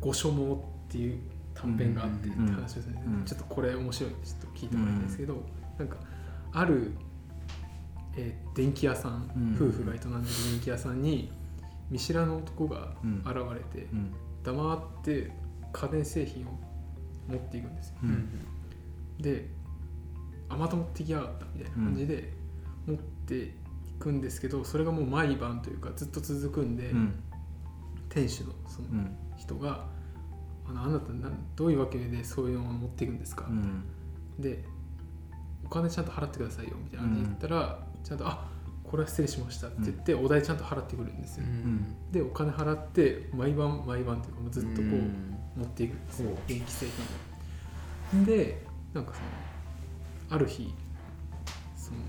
[0.00, 0.54] 御所網」
[0.88, 1.20] っていう
[1.54, 3.02] 短編があってってうん話ですね。
[3.06, 3.24] うん。
[3.24, 5.42] ちょっとこれ面白いんでちょっと聞いてもらいたいんですけど、
[5.78, 5.96] なんか
[6.52, 6.92] ある、
[8.16, 10.10] えー電気屋さん、うん夫婦が営んでる
[10.52, 11.30] 電気屋さんに
[11.90, 13.18] 見知らぬ男がうん。
[13.26, 14.12] 現れて、うん。
[14.42, 15.32] 黙って
[15.72, 16.58] 家電製品を
[17.28, 17.96] 持っていくんですよ。
[18.02, 18.28] ううんん。
[19.20, 19.50] で
[20.50, 22.32] 「あまた持ってきやがった」みたいな感じで
[22.86, 23.50] 持ってい
[23.98, 27.14] くんですけどそれがもう毎晩というかずっと続くんで、うん。
[28.08, 29.16] 店主のそのうん。
[29.36, 29.86] 人が
[30.68, 33.84] 「あのあなたなどういうわけでそういうのを持っていくんですか?」うん。
[34.38, 34.64] で
[35.64, 38.50] 「お金ちゃんと払ってくださいよ」みたいな感じで言ったら、ちゃんと「あ
[38.82, 41.94] これは失礼しました」って言って、お代ちゃんと払ってくるんですよ、うん。
[42.10, 45.36] でお金払って毎晩毎晩というかずっとこう、うん。
[45.56, 46.38] 持っていくんですよほう。
[46.48, 46.86] 電気製
[48.12, 48.24] 品を。
[48.26, 49.26] でなんかその
[50.30, 50.72] ある日
[51.76, 52.04] そのも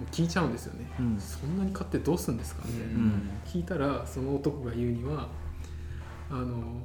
[0.00, 1.20] う聞いちゃうんですよね、うん。
[1.20, 3.30] そんなに買ってどうするんですかみたいな、ん。
[3.44, 5.28] 聞いたらその男が言うには
[6.30, 6.82] あの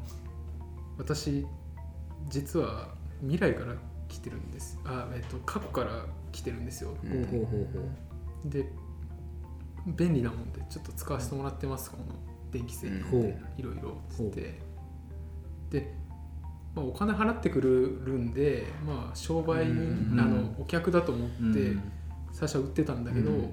[0.97, 1.45] 私
[2.27, 2.89] 実は
[3.21, 3.75] 未来から
[4.07, 4.79] 来てるんです。
[4.85, 8.49] あ、えっと、過去から来てるんですよ、うん。
[8.49, 8.71] で
[9.87, 12.03] 便利なもんでちょっと使わせてもらってますこの
[12.51, 13.97] 電気製品いろいろ。
[14.09, 14.59] つって。
[15.69, 15.93] で、
[16.75, 17.69] まあ、お金払ってくる
[18.17, 21.91] んで、まあ、商売人、うんあのお客だと思うってうん。
[22.33, 23.41] 最初は売ってたんだけど、うん。
[23.41, 23.47] ま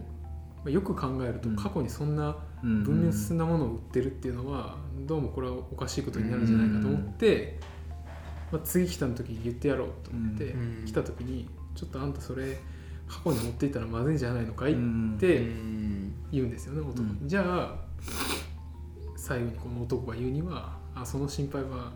[0.67, 1.57] あ、よく考えるとうん。
[1.57, 3.39] 過去にそんなうん文明進ん。
[3.39, 7.61] だものを売ってるっていうのはどうもこれはおかしいことになるんじゃないかと思って、
[8.51, 10.85] まあ、次来た時に言ってやろうと思って、うん。
[10.85, 12.59] 来た時にちょっとあんたそれ
[13.07, 16.15] 過去に持っていったらまずいんじゃないのかい、うんってうん。
[16.33, 17.75] 言うんですよね男に、うんじゃあ
[19.17, 21.93] 最後にこの男が言うにはあその心配は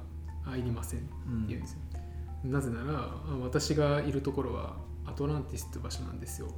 [0.46, 1.46] あいりませんってうん。
[1.46, 1.78] 言うんですよ、
[2.44, 6.48] なぜならあ私がいるところはアトランティスって場所なんですよ。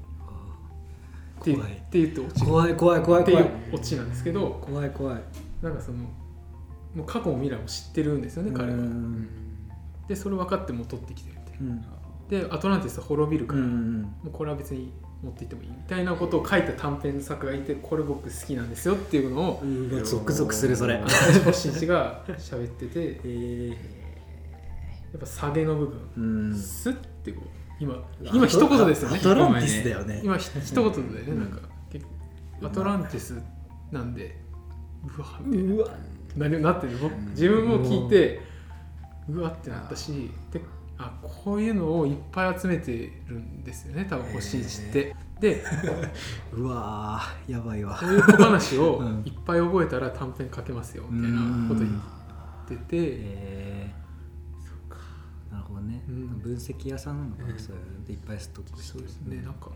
[1.40, 1.72] って怖い。
[1.72, 2.46] って言って落ちる。
[2.46, 5.22] 怖い怖い怖いっていう怖いオチなんですけど怖い怖い。
[5.62, 8.78] なんかそのもう過去も未来も知ってるんですよね彼は。
[8.78, 9.28] うん。
[10.08, 11.74] でそれ分かっても取ってきてるみたいな。
[11.74, 12.28] うん。
[12.28, 19.62] でアトランティスは滅びるから、もうんうこれは別に持っていってもいいみたいなことを書いた短編作がいてこれ僕好きなんですよっていうのを
[20.04, 21.02] ゾクゾクするそれ
[21.44, 23.76] 星新一が喋っててえ
[25.12, 25.98] やっぱ下げの部分。
[26.18, 26.54] ーうん。
[26.54, 27.48] スッてこう
[27.80, 30.20] 今今一言ですよねアトランティスだよね。
[30.22, 31.58] 今ひ一言だよね、うんなんか
[32.62, 33.40] アトランティス
[33.92, 34.36] なんで
[35.16, 35.74] うわみたいな。
[35.74, 35.88] うわ。
[36.36, 36.92] 何なってる。
[37.30, 38.40] 自分も聞いて
[39.28, 40.60] うわってなったしで
[40.98, 42.92] あこういうのをいっぱい集めて
[43.28, 45.14] るんですよね多分星一って。
[45.40, 45.62] で
[46.52, 47.96] うわーやばいわ。
[47.96, 49.22] こういう小話を うん。
[49.24, 51.92] いっぱい覚えたら短編書けますよみたいなこと言っ
[52.66, 52.82] てて。
[52.90, 55.52] えー。
[55.52, 56.02] なるほどね。
[56.08, 56.38] うん。
[56.40, 57.58] 分析屋さんなのかうなん。
[57.58, 59.70] そういうのでいっぱいストックしてそうですねなんか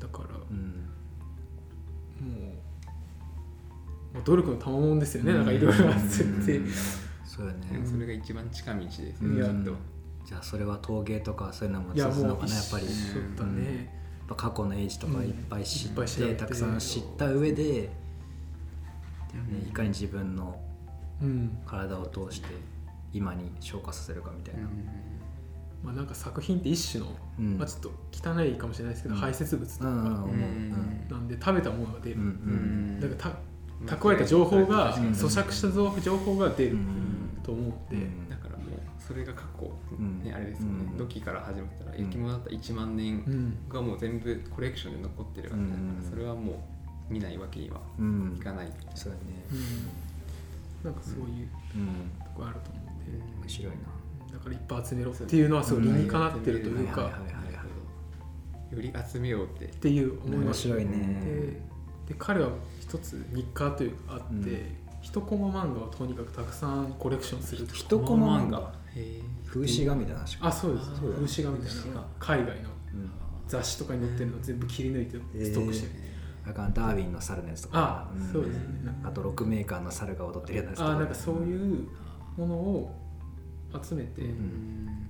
[0.00, 0.56] だからうん。
[2.20, 2.38] も
[4.12, 6.58] うもう努力の賜物ですよねなんかいろいろ集めて。
[6.58, 6.70] うん。
[7.24, 7.82] そうよね。
[7.84, 9.40] それが一番近道ですようん。
[9.40, 9.95] ねきっと
[10.26, 12.86] じゃあそれは陶芸とかそういうのもいや一つなのかなやっぱり。
[12.86, 16.02] 一緒だねやっぱ過去の英知とかいっぱい知うん。
[16.02, 16.34] いって、調べて。
[16.34, 17.88] たくさん知った上で、ね
[19.62, 19.68] うん。
[19.68, 20.60] いかに自分の
[21.22, 21.58] うん。
[21.64, 22.48] 体を通して
[23.12, 24.62] 今に昇華させるかみたいな、
[25.84, 27.56] まあなんか作品って一種のうん。
[27.58, 27.90] まあちょっと
[28.30, 29.20] 汚いかもしれないですけどうん。
[29.20, 29.90] 排泄物とか。
[29.90, 31.06] うんうん思ううん。
[31.08, 32.16] なんで食べたものが出る。
[32.16, 33.36] うんうんだから
[33.86, 35.02] た蓄えた情報がうん。
[35.12, 37.38] 咀嚼した情報が出るうん。
[37.44, 38.28] と思ってうん。
[38.28, 38.66] だからもう
[38.98, 39.70] それが過去、
[40.56, 40.96] ですよね、うん。
[40.98, 41.98] 土器から始まったらうん。
[42.00, 43.68] 焼き物だったら1万年うん。
[43.68, 46.10] がもう全部コレクションで残ってるわけだから、うん。
[46.10, 46.52] それはも
[47.10, 48.36] う見ないわけにはうん。
[48.38, 49.22] いかない、そうだね。
[49.52, 50.90] うん。
[50.90, 52.10] なんかそういううん。
[52.24, 53.24] とこあると思うんで。
[53.42, 53.78] 面白いな。
[54.32, 57.20] だからいっぱい集めろっていうのはすごい理にかなってるというか。
[58.72, 59.66] より集めようって。
[59.66, 60.90] っていう思い面ました白いね。
[62.06, 68.72] でで彼は一つ日課というかあって、うん一コマ漫画をとにかくたくさんコレクションする一コマ漫画。
[69.46, 70.90] 風刺画みたいな話あそうです。
[70.90, 72.04] 風刺画みたいな。
[72.18, 73.10] 海外のうん。
[73.46, 75.92] 雑誌とかに載ってるのを全部切り抜いてストックしてる、
[76.44, 78.10] だからダーウィンの猿のやつとか。
[78.12, 78.64] あそうですね。
[79.04, 80.90] あと6メーカーの猿が踊ってるやつとか。
[80.90, 81.86] あなんかそういう
[82.36, 82.92] ものを
[83.80, 85.05] 集めて、ん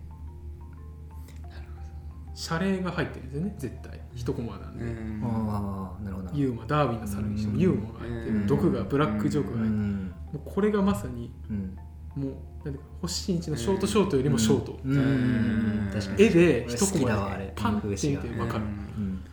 [2.36, 3.98] 謝礼が入ってるんですよね絶対。
[4.14, 5.22] 一コマなんうで、ん。
[5.24, 6.28] ああなるほど。
[6.34, 7.60] ユーモアダーウィンの猿にしてもうん。
[7.60, 8.46] ユーモアが入ってる、うん。
[8.46, 10.04] 毒がブラックジョークうが入ってる、ん。
[10.04, 11.78] もうこれがまさにうん。
[12.14, 14.96] もうなんていうか星新一のショートショートよりもショート、うん。
[14.96, 15.90] うん。
[15.90, 16.22] 確かに。
[16.24, 18.68] 絵で俺一コマでパンって見て風分かる、う
[19.00, 19.24] ん。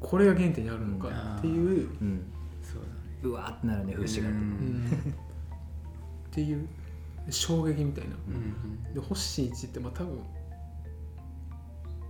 [0.00, 2.24] これが原点にあるのかっていう、うん。
[2.60, 2.94] そうだね。
[3.22, 4.42] うわーってなるね風刺画ってうん。
[4.42, 4.86] うん。
[4.88, 6.68] っていう
[7.28, 8.16] 衝撃みたいな。
[8.26, 10.18] うんで星新一ってまあ多分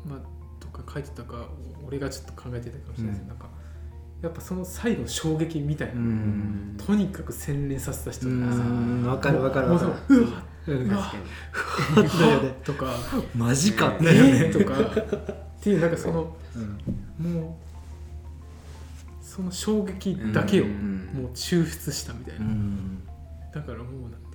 [0.08, 0.18] まあ
[0.60, 1.48] どっか書いてたか
[1.86, 3.48] 俺がちょっと考えてたかもしれないですけど、なんか
[4.22, 6.76] やっぱその最後の衝撃みたいな、うん。
[6.86, 8.46] とにかく洗練させた人うな。
[8.46, 8.98] ん。
[9.02, 9.92] ですわかるわかるわかる。
[10.08, 10.90] そううわうん。
[10.90, 11.12] うわ
[12.64, 12.94] とか
[13.34, 14.78] マジかえだよねーとか。
[14.78, 16.36] っていうなんかその
[17.18, 17.32] うん。
[17.32, 17.58] も
[19.20, 21.10] うその衝撃だけをうん。
[21.14, 23.02] もう抽出したみたいな、うん。
[23.54, 24.29] だからもうなんか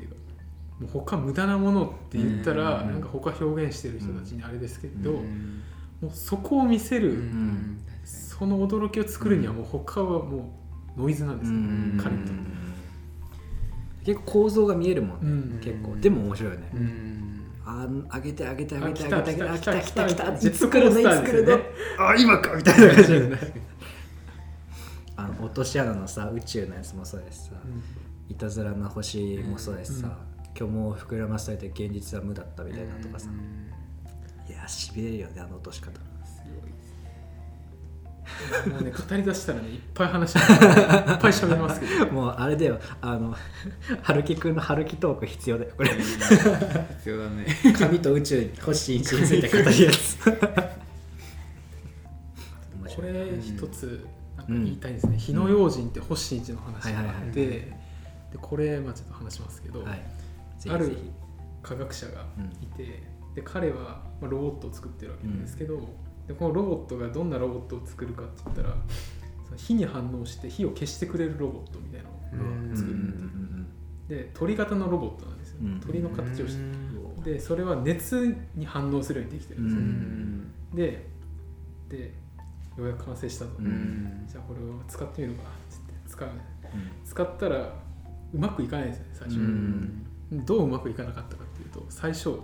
[0.80, 2.92] もう他無駄なものって言ったらうん。
[2.92, 5.62] なんか他表現してる人たちにあれですけど、うん。
[6.02, 7.80] もうそこを見せる、うん。
[8.04, 10.54] その驚きを作るにはもう他はも
[10.98, 12.00] うノイズなんですよ、うん。
[12.02, 12.42] 彼にとって。
[14.06, 15.26] 結構構造が見えるもんね、う
[15.58, 15.60] ん。
[15.60, 15.96] 結構。
[15.96, 17.26] でも面白いよね、うん。
[17.66, 21.00] あ上げて上げて上げてあ上げて上げて来たあ来た来た来たいつ来るの？
[21.00, 21.60] いつ来るの？
[22.06, 23.38] あ今かみたいな感じで
[25.18, 27.56] あの落とし穴のさ宇宙のやつもそうですさ、
[28.30, 30.16] いたずらな星もそうですさ、
[30.56, 33.30] 虚無を膨らませて現実は無だったみたいなとかさ、
[34.50, 35.92] いやしびれるよねあの落とし方。
[38.70, 42.08] もうね語り出したらねいっぱい話しいっぱい喋りますけど。
[42.12, 42.80] もうあれだよ。
[43.02, 43.36] あの
[44.02, 45.90] 春樹くんの春樹トーク必要だよこれ。
[45.90, 47.46] 必要だね。
[47.78, 50.18] 紙と宇宙星一について語るやつ。
[52.96, 57.72] これ一つなんか言いたいんですね、火の用心って星一の話があって、はいはいはい。
[58.32, 60.15] でこれまあちょっと話しますけど、はい
[60.66, 60.92] ぜあるひ。
[60.92, 61.12] ぜひ
[61.64, 62.26] 科学者が
[62.62, 65.80] いて、で彼はまあロボットを作ってるわけなんですけど、
[66.28, 68.76] でこのロボットがどんなロボットを作るかって言ったら
[69.46, 72.10] その火に反応して火を消してくれるロボットみたいな
[72.44, 72.96] のを作る、
[74.08, 75.80] で鳥型のロボットなんですよ、うん。
[75.80, 76.62] 鳥の形をして。
[76.62, 77.24] うん。
[77.24, 80.52] でそれは熱に反応するようにできてるんですよ、うん。
[80.76, 81.08] で
[81.90, 82.14] で
[82.78, 84.26] ようやく完成したと、うん。
[84.28, 85.94] じゃあこれを使ってみるかっつって。
[86.08, 86.30] 使う。
[86.30, 86.34] うん。
[87.04, 87.74] 使ったら
[88.34, 90.06] うまくいかないですよね最初、うん
[90.44, 92.40] どううまくいかなかったかっていうと最初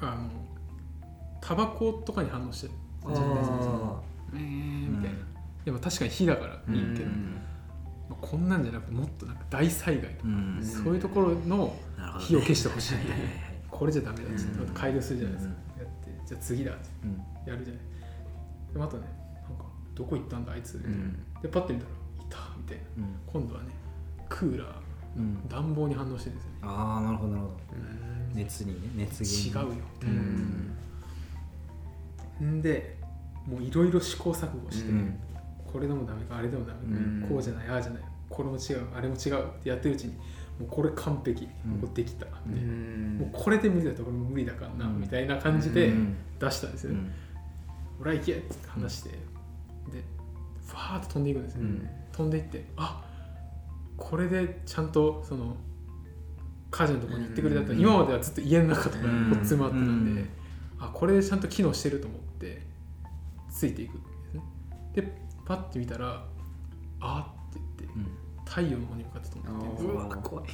[0.00, 0.30] あの
[1.40, 2.70] タバコとかに反応して
[3.04, 3.96] あ自分でー。
[4.34, 5.18] えーみたいな、
[5.64, 7.10] でも確かに火だからいいけど、
[8.08, 10.60] まあ、こんなんじゃなくてもっとなんか大災害とか、うん。
[10.62, 11.74] そういうところの
[12.18, 12.94] 火を消してほしい。
[12.98, 13.24] みたいな
[13.70, 15.82] これじゃダメだっつって改良するじゃないですか、うん。
[15.82, 17.50] やってじゃあ次だってうん。
[17.52, 17.82] やるじゃない。
[18.72, 19.02] でまたね
[19.48, 19.64] なんか
[19.94, 21.12] どこ行ったんだあいつ、ん。
[21.42, 21.94] でパッて見たらい
[22.30, 22.82] たみたいな。
[22.98, 23.14] うん。
[23.26, 23.68] 今度はね
[24.28, 24.81] クーラーうん
[25.48, 26.58] 暖房に反応してるんですよね。
[26.62, 27.54] ああなるほどなるほど。
[28.34, 29.72] 熱にね熱源に。
[29.72, 29.84] 違うよ。
[32.40, 32.58] うん。
[32.58, 32.96] んで
[33.46, 35.18] もういろいろ試行錯誤して、うん。
[35.70, 37.26] これでもダメかあれでもダメか、うん。
[37.28, 40.14] こうじゃないああじゃないこれも違うあれも違うってやってるうちに
[40.58, 41.72] もうこれ完璧、うん。
[41.72, 42.32] もうできた、も
[43.26, 45.00] うこれで無理だとこれも無理だからな、うん。
[45.00, 46.16] みたいな感じでうん。
[46.38, 46.92] 出したんですよ。
[46.92, 47.12] ね、うん。
[48.00, 49.16] 俺は行けって話して、で
[50.66, 51.88] ファーッと飛んでいくんですよ、うん。
[52.12, 53.04] 飛んでいってあ
[54.02, 55.56] これでちゃんとその
[56.70, 59.30] 火事のところに行ってくれたと、うん今まではずっと家の中とかうん。
[59.30, 60.28] にこっつまってたんで、うん
[60.80, 62.66] あこれでちゃんと機能してると思って
[63.48, 64.42] ついていくんですね。
[64.94, 65.14] で
[65.46, 66.24] パッて見たら
[67.00, 68.08] あーって言ってうん。
[68.44, 70.44] 太陽の方に向かって飛んでてうわ怖い。
[70.44, 70.48] っ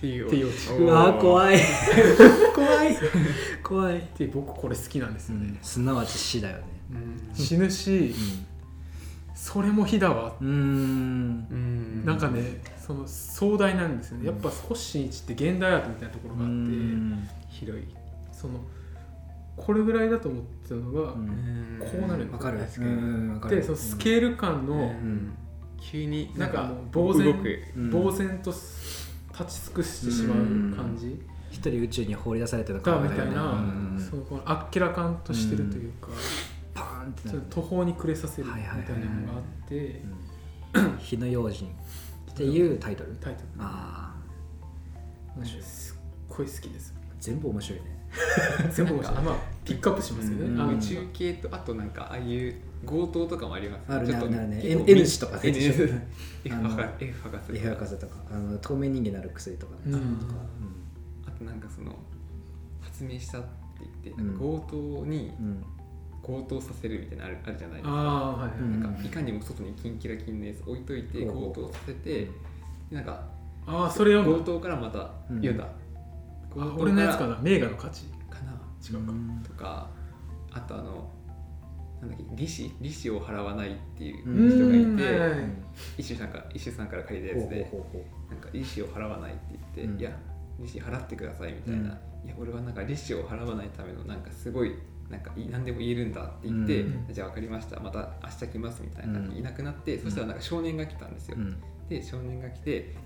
[0.00, 0.26] ていう。
[0.26, 0.48] っていう。
[0.48, 1.56] オチうわー怖い。
[1.56, 1.60] い。
[2.54, 2.96] 怖い。
[3.62, 6.64] 怖いで僕これ好きなんですよね、すなわち死だよね。
[7.34, 8.14] 死ぬし、
[9.36, 10.34] それも火だわ。
[10.40, 10.48] うん。
[10.48, 10.52] う
[11.54, 14.26] んなんかねその壮大なんですよね。
[14.26, 16.54] やっぱ星新一って現代アートみたいなところがあって、
[17.50, 17.84] 広い。
[18.32, 18.64] その
[19.56, 21.78] これぐらいだと思ってたのが、うん。
[21.80, 22.58] こうなるわかる。
[22.58, 25.36] でそのスケール感の、うん。
[25.78, 26.62] 急になんか
[26.94, 27.34] もう呆然
[27.92, 31.20] 呆然と立ち尽くしてしまう感じ。
[31.50, 34.08] 一人宇宙に放り出されてるかみたいな、うん。
[34.10, 36.08] そのこのあっけらかんとしてるというか、
[37.06, 40.02] ンってなるちょっと途方に暮れさせるみたいなのがあって、
[40.74, 40.98] うん。
[40.98, 41.74] 火の用心
[42.32, 43.16] っていうタイトル？
[43.16, 43.48] タイトル。
[43.58, 44.14] あ
[45.40, 45.44] あ。
[45.62, 45.96] すっ
[46.28, 46.94] ごい好きです。
[47.20, 47.96] 全部面白いね。
[48.72, 49.22] 全部面白い。
[49.22, 52.54] まあピックアップしますけどね、宇宙系とあとなんかああいう
[52.86, 54.60] 強盗とかもありますあるねあるね。
[54.64, 55.40] N 氏とかね。
[55.44, 58.14] F 博士 F 博士とか。
[58.30, 59.80] あの透明人間になる薬とかね。
[59.86, 60.16] うん。
[60.18, 60.34] とか。
[61.26, 61.96] あとなんかその
[62.80, 63.48] 発明したって
[64.04, 65.64] 言って強盗にうん
[66.26, 67.94] 強盗させるみたいなのあるあるじゃないですか。
[67.94, 72.30] はいなんかいかにも外にキンキラキンのやつ置いといて強盗させてで
[72.90, 73.28] なんか
[73.66, 74.44] ああそれ読んだ。
[74.44, 75.36] 強盗からまたうん。
[75.36, 75.64] 読んだ。
[75.64, 75.68] あ
[76.54, 78.04] 強盗俺のやつからな名画の価値。
[78.30, 78.52] かな。
[78.82, 79.88] 違うか、んとか
[80.52, 81.10] あとあの
[82.00, 84.48] なんだっけ利子利子を払わないっていううん。
[84.50, 85.30] 人がいうん。
[85.36, 85.50] はい
[85.98, 87.70] 一周さんから一周さんから借りたやつで
[88.30, 90.00] なんか利子を払わないって言って、うん。
[90.00, 90.10] いや
[90.58, 91.86] 利子払ってくださいみたいな、うん。
[91.86, 91.90] い
[92.30, 94.74] や俺はなんか利子を払わないためのなんかすごい
[95.10, 97.14] なんかい何でも言えるんだって言って、うん。
[97.14, 99.40] じゃあ分かりましたまた明日来ますみたいな感じでうん。
[99.40, 101.60] いなくなって、そしたらなんか少年が来たんですよ、ううん。
[101.88, 102.96] で少年が来て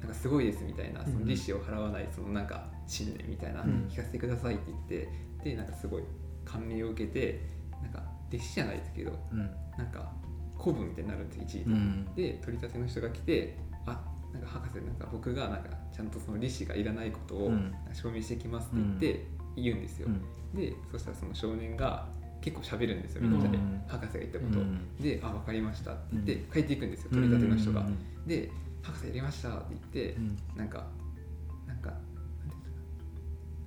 [0.00, 3.88] なんかすごいですみたいなその利子を払わないそのなんか信念みたいな、うん。
[3.90, 5.08] 聞かせてくださいって言って
[5.50, 6.02] でなんかすごい
[6.44, 7.40] 感銘を受けて
[7.82, 9.38] なんか弟子じゃないですけどうん。
[9.76, 10.12] なんか
[10.58, 12.04] 古文みたいになるんです一時、うん。
[12.14, 17.74] で取り立ての人が来てあなんか博士なんか僕がなんかちゃんとその利子がいらないことをうん。
[17.92, 20.58] 証明してきますって言って言うんですよ、うん。
[20.58, 22.06] でそしたらその少年が
[22.40, 24.58] 結構喋るんですようんみんなで、博士が言ったこと。
[24.58, 24.96] を、うん。
[25.00, 26.50] で「あ分かりました」って言ってうん。
[26.52, 28.26] 帰っていくんですよ取り立ての人が、うん。
[28.26, 28.50] で
[28.82, 30.38] 「博士やりました」って言って、うん。
[30.56, 30.86] なんか
[31.66, 31.92] なんか。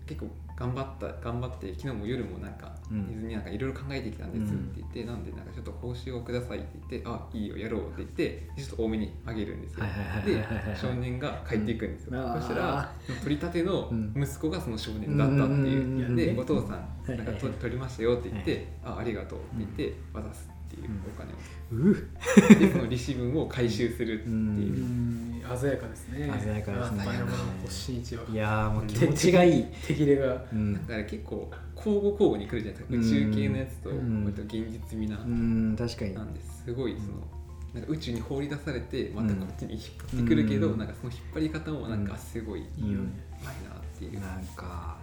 [0.06, 0.28] 結構
[0.64, 3.08] 頑張った頑張って昨日も夜もなんかうん。
[3.10, 9.86] 寝ずになんかいろいろ考えてきたんですって言って、なんでなんかちょっと報酬をくださいって言ってあいいよやろうって言ってちょっと多めにあげるんですよ。
[10.26, 10.46] で
[10.80, 12.42] 少年が帰っていくんですよ、うん。
[12.42, 12.92] そしたら
[13.24, 14.14] 取り立てのうん。
[14.16, 21.38] 息子がその少年だったっていう、うんうんでお父さんなんか取取りましたよって言って、あありがとうって言って渡すっていうお金を、
[21.72, 24.36] うでその利子分を回収するっていう。
[24.36, 25.60] う、うん。
[25.60, 26.32] 鮮やかですね。
[26.42, 26.98] 鮮やかですね。
[26.98, 30.46] やっぱ山本慎一はいやーもう気持ちがいい、手切れが。
[30.52, 30.74] うん。
[30.74, 34.24] だから結構交互交互に来るじゃないですか、宇宙系のやつとうん。
[34.26, 36.14] 割と現実味な、うん確かに。
[36.16, 37.28] なんですごいその
[37.74, 39.82] なんか宇宙に放り出されてまたこっちに引っ
[40.12, 40.78] 張ってくるけど、うん。
[40.78, 43.06] なんかその引っ張り方もなんかすごいいいいいよね
[43.42, 44.98] なっていう、なんか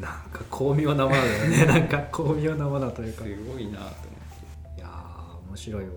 [0.00, 1.66] なんか巧妙なものだよね。
[1.68, 3.26] なんか巧妙なものというすか。
[3.26, 4.11] いごいなと
[5.52, 5.90] 面白いわ。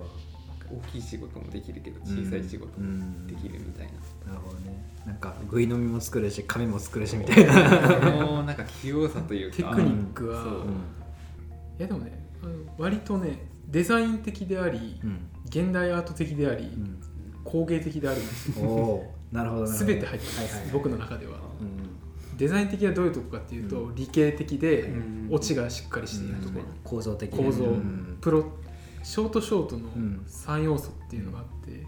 [0.70, 3.88] 大きい仕事もできるけど小さい仕事もできるみたい
[4.26, 4.84] な、なるほどね。
[5.06, 7.54] なんかぐい飲みも作るし紙も作るしみたいな。
[8.02, 9.58] そのなんか器用さというか。
[9.58, 10.54] テクニックは、そう。
[10.54, 10.68] うん。
[10.68, 10.68] い
[11.80, 12.28] やでもね
[12.78, 15.20] 割とねデザイン的であり、うん。
[15.46, 17.00] 現代アート的であり、うん。
[17.46, 19.86] 工芸的であるんですよおおなるほどなるほど。
[19.86, 20.70] 全て入ってます、はいはいはい。
[20.74, 21.40] 僕の中では。
[21.62, 21.86] うん
[22.38, 25.28] デザイン的はどういうとこかっていうと、う理系的で、うん。
[25.32, 28.18] オチがしっかりしているところ、構造的構造、うん。
[28.20, 28.52] プロ
[29.06, 30.26] ショートショートのん。
[30.28, 31.86] 3要素っていうのがあって、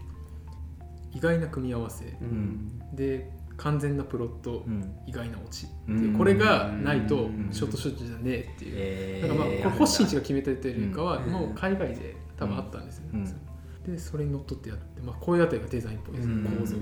[1.12, 2.78] 意外な組み合わせ、うん。
[2.94, 4.96] で完全なプロット、うん。
[5.04, 5.66] 意外なオチ。
[5.66, 6.04] ってうん。
[6.12, 7.48] いうこれがないとうん。
[7.50, 11.32] ショートショートじゃねえっていう、えだからまあこれ星一が決めたというよりかは、うん。
[11.32, 13.24] もう海外で多分あったんですよね、
[13.86, 13.92] うん。
[13.92, 16.76] でそれにのっとってやって、まあ、こういうあたりがデザインっぽいです構造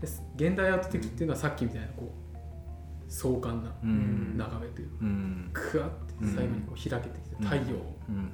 [0.00, 4.36] です現代アート的っていうのはさっきみたいなこう壮観なうん。
[4.36, 5.50] 眺めというかうん。
[5.54, 8.30] クワって最後にこう開けてきて太陽をうん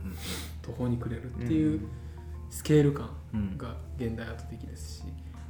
[0.62, 1.80] 途方に暮れるっていう
[2.50, 5.02] スケール感うんが現代アート的ですし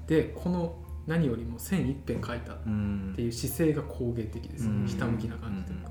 [0.07, 5.90] でこの何よりも線一辺描いたっうんていう姿勢が工芸的ですよね、ひたむきな感じというか、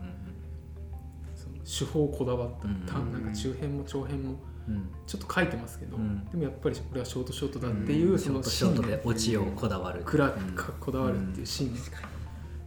[1.36, 2.52] その手法をこだわっ
[2.86, 4.36] た、なんか中辺も長辺も
[4.68, 4.90] うん。
[5.08, 6.26] ちょっと書いてますけど、うん。
[6.26, 10.38] でもやっぱりこれはショートショートだっていう、そのトショートで芯オチをこだわるくらう。
[10.38, 11.74] んかこだわるっていう芯、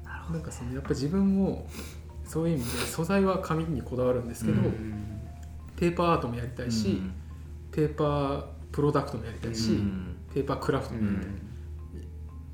[0.05, 1.69] なるほなんかそのやっぱ自分も
[2.31, 5.11] そういう意味で素材は紙にこだわるんですけど、うん
[5.81, 7.01] ペーパーアートもやりたいし、
[7.73, 10.17] ペーパープロダクトもやりたいし、うん。
[10.35, 11.41] ペーパークラフトうもやりたい、ん。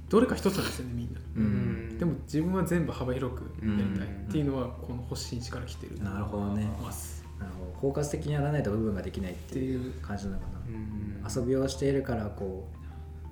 [0.08, 1.98] どれか一つなんですよねみんな、うん。
[1.98, 4.06] でも自分は全部幅広くやりたい。
[4.06, 6.00] っていうのはこの星新一から来てる。
[6.04, 6.62] なるほどね。
[6.62, 7.72] なるほど。
[7.74, 10.60] 包括的にやらないと部分ができないっていう感じなのかな。
[10.68, 11.42] うん。
[11.42, 12.68] 遊びをしているからこ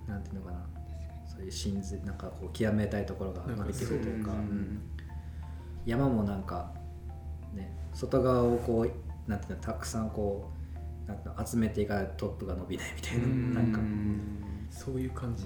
[0.09, 0.59] うなんていうのかな。
[1.24, 4.33] そういう真髄なんかこう極めたいところがなんかできるというか
[5.87, 6.73] 山もなんか
[7.55, 10.51] ね外側をこうなんていうのたくさんこ
[11.07, 13.27] うなん集めていかないとトップが伸びないみたいな
[13.61, 13.81] なんか。
[14.75, 15.44] そういう感じ、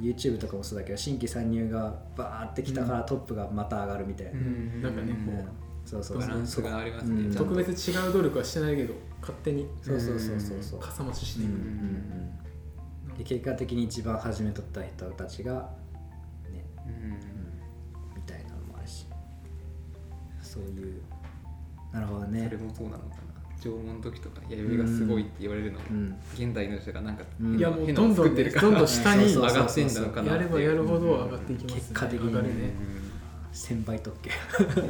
[0.00, 4.82] YouTube とかもそうだけど新規参入がバーってきたからトップがまた上がるみたいな、うん。
[4.82, 5.48] なんかねこう、うん
[5.86, 6.18] そうそう。
[6.18, 9.66] バランスがありますね、特別違う努力はしてないけど勝手に。
[9.80, 12.36] そうそうそうそうそうかさ増ししていく、うんうんうん
[13.16, 15.70] で結果的に一番初めとった人たちが
[20.56, 21.02] そういう。
[21.92, 23.16] なるほどそねれもそうなのかな。
[23.60, 26.16] 縄文の時とか弥生がすごいって言われるのも、うん。
[26.34, 27.58] 現代の人がなんかうん。
[27.58, 30.32] いやもう変なのどんどん作ってるからどんどん下に上がってんだのかな。
[30.32, 32.26] やればやるほどうん上がっていきます、ね、結果的に。
[32.28, 32.72] 上がるね
[33.52, 34.30] 1000倍特許。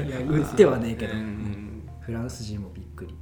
[0.03, 1.89] いや売ってはねえけど、うん。
[2.01, 3.15] フランス人もびっくり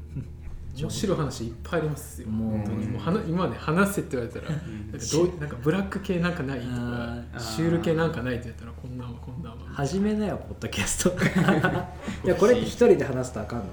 [0.83, 2.29] 面白い話いっぱいありますよ。
[2.29, 2.87] もう本当に。
[2.89, 4.91] もう話今ね話せって言われたらん。
[4.91, 11.15] なんかどうなんかブラック系なんかないとかシュール系なんかないって言ったらこんなんはこんなんは始めなよポッドキャスト。
[12.27, 13.65] いやこれって一人で話すとあかんの。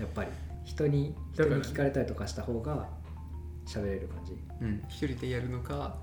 [0.00, 0.30] やっぱり。
[0.64, 2.88] 人に人に聞かれたりとかした方が
[3.66, 4.82] 喋れる感じ、うん。
[4.88, 5.96] 一人でやるのか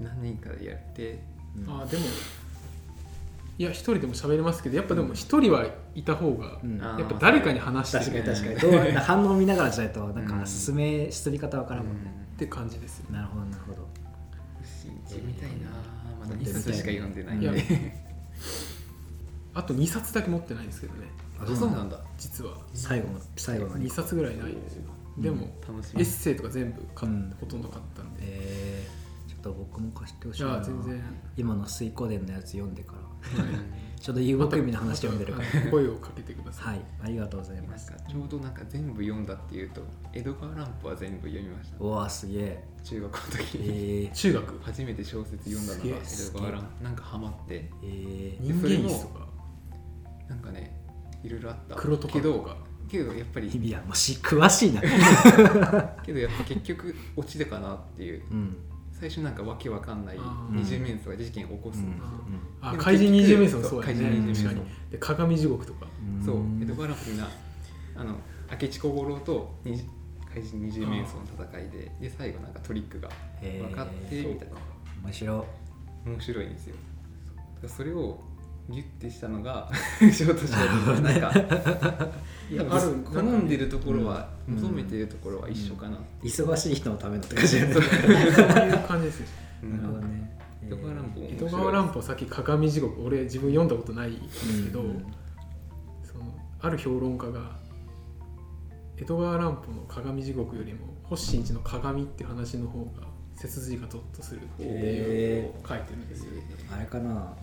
[0.00, 1.24] う何人かでやって。
[1.58, 2.04] んうんあーでも
[3.58, 6.80] いや一人でも喋れますけどやっぱでも一人はいた方がうん。
[6.82, 8.92] あやっぱ誰かに話して確かにる確かに。
[8.92, 10.40] どう反応見ながらじゃないとなんうん。
[10.40, 13.88] か進め進み方わからんもんね、って感じですよなるほどなるほど。
[14.64, 15.70] 信じみたいな。
[16.20, 18.00] まだ見てみたい一冊しか読んでないんで。
[19.54, 21.08] あと2冊だけ持ってないんですけどね。
[21.40, 21.98] あそうなんだ。
[22.18, 22.56] 実は。
[22.74, 24.14] 最後の最後の2冊。
[24.14, 24.52] ぐらいない。
[24.52, 24.60] ん。
[24.62, 24.82] ですよ
[25.18, 27.34] でも楽しエッセイとか全部買っうん。
[27.40, 28.20] ほとんど買ったんで。
[28.22, 31.02] えー、ちょっと僕も貸してほしいいなや全然。
[31.36, 32.94] 今の水光伝のやつ読んでか
[33.36, 33.44] ら。
[33.44, 33.64] うん
[34.00, 35.48] ちょうど遊牧民の話読んでるから。
[35.60, 36.66] また声をかけてください。
[36.68, 37.92] はいありがとうございます。
[38.08, 39.82] ちょうどなんか全部読んだっていうと
[40.14, 41.76] 江戸川乱歩は全部読みました。
[41.78, 42.64] うわすげえ。
[42.82, 43.58] 中学校の時。
[43.58, 44.58] えにー、中学？
[44.62, 46.84] 初めて小説読んだのがす江戸川乱歩。
[46.84, 47.70] なんかハマって。
[47.82, 49.28] えー、人間椅子とか？
[50.28, 50.74] なんかね
[51.22, 51.74] いろいろあった。
[51.76, 52.14] 黒とか？
[52.14, 52.56] けど
[52.90, 54.80] けどやっぱりいやもうし詳しいな。
[56.02, 58.22] けどやっぱ結局オチでかなっていう。
[58.30, 58.56] うん
[59.00, 61.78] 最初なんかわけわかんないあ二重面相が事件を起こす。
[61.78, 61.90] ん。
[61.90, 64.48] ですよ、怪人二十面相そうや怪人ね二十面相。
[64.50, 64.90] 確かに。
[64.90, 65.86] で鏡地獄とか。
[66.24, 66.36] そう。
[66.62, 67.28] 江戸川乱歩みんな
[67.96, 68.16] あの
[68.50, 69.84] 明智小五郎と二十
[70.32, 73.08] 怪人二十面相の戦いでで最後なんかトリックが
[73.40, 74.56] 分かってみたいな。
[75.02, 75.46] 面白。
[76.04, 76.76] 面白いんですよ。
[77.66, 78.20] それを
[78.70, 81.32] ギュッてしたのがショートショートなんか
[82.50, 84.56] いや多分ある好んでるところは、うん。
[84.56, 87.74] 求めてるところは一緒かな、忙しい人のためのって感じだよね。
[87.74, 87.82] そう。
[87.84, 89.26] いう感じですね
[89.62, 89.82] うん。
[89.82, 90.38] なるほどね。
[90.62, 93.02] 江戸川乱歩江戸川乱歩さっき鏡地獄。
[93.02, 95.06] 俺自分読んだことないんですけど、うん。
[96.02, 96.24] その
[96.60, 97.58] ある評論家が
[98.98, 106.32] 江戸川乱歩の鏡地獄よりも星新一の鏡っていう話の方が背筋がゾッとするっていうのを書いてるんですよ、
[106.70, 107.34] あれかな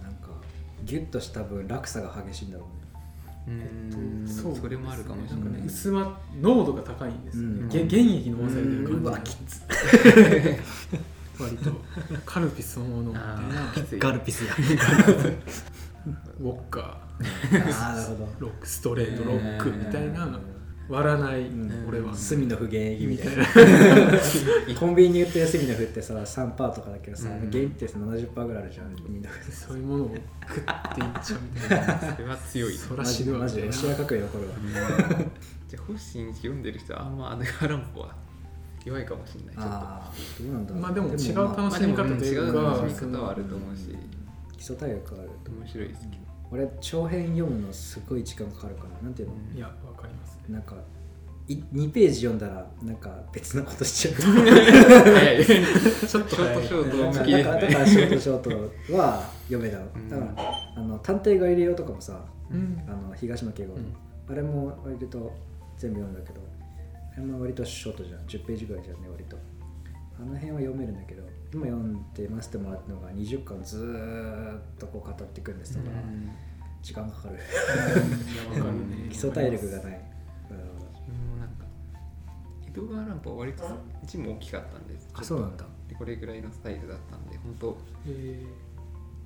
[0.84, 2.66] ギュッとした分落差が激しいんだろ
[3.48, 3.68] うね。
[3.96, 4.28] うん。
[4.28, 7.70] そうそれもあるかもしれなんかない、ね薄ま濃度が高いんですよね、うん。
[7.70, 8.84] げ原液飲まされてる。
[8.84, 9.62] 感じうわきつ。
[11.40, 11.72] 割と
[12.26, 13.14] カルピスそのもの
[14.00, 14.54] ガルピスや。
[16.40, 16.80] ウォッカ。
[16.80, 18.30] ああなるほど。
[18.40, 20.40] ロックストレートロックみたいな
[20.90, 21.86] 割らない、ん。
[21.88, 22.14] 俺は。
[22.16, 23.46] 隅の不原液みたいな。
[24.80, 27.48] コンビニに売ってる隅の麩ってさ3パーとかだけどさ、うん。
[27.48, 32.00] ってさ70%パーぐらいあるじゃん隅の麩そういうものを食っていっちゃうみたいな。
[32.16, 34.56] それは強いそら死ぬわマジでロシア革命残るわ
[35.68, 38.16] じゃあ星読んでる人はあんまあのガランポは
[38.86, 39.56] 弱いかもしれない。
[39.56, 40.82] ちょどうなんだろう。
[40.82, 43.98] まあでも違うまあ楽しみ方というかまあ違う楽しみ方はあると思うし。
[44.56, 46.28] 基礎体力あると面白いですけど。
[46.50, 50.17] 俺長編読むのすごい時間かかるからなんていうの、いやわかります
[50.50, 50.76] なんか
[51.50, 54.16] い2ページ読んだらなんか別なことしちゃう。
[54.16, 57.32] ちょっとショートショートだか向き。
[57.32, 60.10] ですらだからねショートショートは読めたの、うん。
[60.10, 60.34] だから
[60.76, 62.84] あの探偵ガリレオとかもさうん。
[62.88, 63.96] あの東野圭吾の、うん。
[64.30, 65.34] あれも割と
[65.78, 66.42] 全部読んだけど
[67.14, 68.20] あれも割とショートじゃん。
[68.22, 69.38] 10ページぐらいじゃんね割と。
[70.20, 71.24] あの辺は読めるんだけど
[71.54, 76.02] 今読んで読ませてもらったのが20巻ずーっとこう語っていくんですだから、
[76.82, 77.38] 時間かかる。
[79.10, 80.02] 基礎体力がない
[82.78, 83.64] 江戸川乱歩は割と
[84.06, 85.10] 字も大きかったんです。
[85.14, 85.66] あそうなんだ。
[85.88, 87.78] でこれぐらいのスタイルだったんで本当。
[88.08, 88.46] え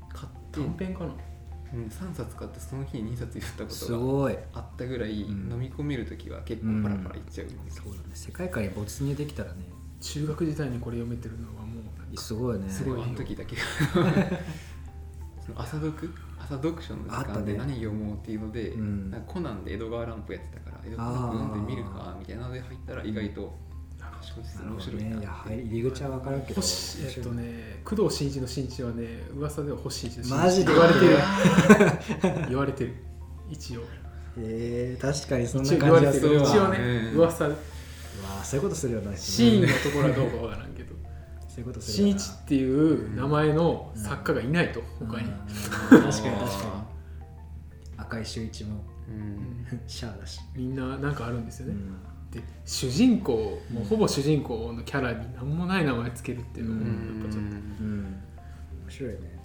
[0.09, 0.59] 買って。
[0.59, 1.13] ー短編かな？
[1.73, 4.37] うん、3冊買ってその日に2冊言ったこすとがごい。
[4.53, 5.51] あったぐらいうん。
[5.51, 8.09] 飲み込める時は結構パラパラいっちゃうんですよ、そうだね。
[8.13, 9.65] 世界観に没入できたらね。
[9.99, 12.69] 中学時代にこれ読めてるのはもうなんかすごいね。
[12.69, 13.55] すごいあの時だけ。
[15.45, 17.39] その朝読朝読書の時あったね。
[17.39, 19.09] 間で何読もうっていうので、うん。
[19.11, 23.53] なんかコナンで江戸川乱歩やってたから江戸川読んでみるかみたいなので入ったら意外と
[24.69, 25.27] 面白いなね。
[25.65, 26.61] 入り口は分からんけど。
[26.61, 31.17] 星えっとね工藤新一の新一はね噂では星新一の新一マジで言われてる。
[32.49, 32.95] 言われてる。
[33.49, 33.81] 一応。
[34.37, 36.77] えー、確かにそんな感じがする一応ね
[37.13, 37.17] うん。
[37.17, 37.49] 噂。
[37.49, 37.55] わ
[38.41, 40.95] あそういうことするよなシーンのところはどうかわからんけど。
[41.47, 45.27] そういうことする新一っていう名前の作家がいないと他に。
[45.27, 45.31] うん。
[45.31, 46.31] 確かに確かに。
[47.97, 48.75] 赤い周一も。
[48.75, 48.90] うん
[49.87, 52.31] シャアだし、みんななんかあるんですよね、うん。
[52.31, 57.55] で主人公もうほぼ主人公のキャラに何もない名前つけるっていうのもうやっぱちょっと。
[57.55, 58.21] うん。
[58.83, 59.39] 面白いね。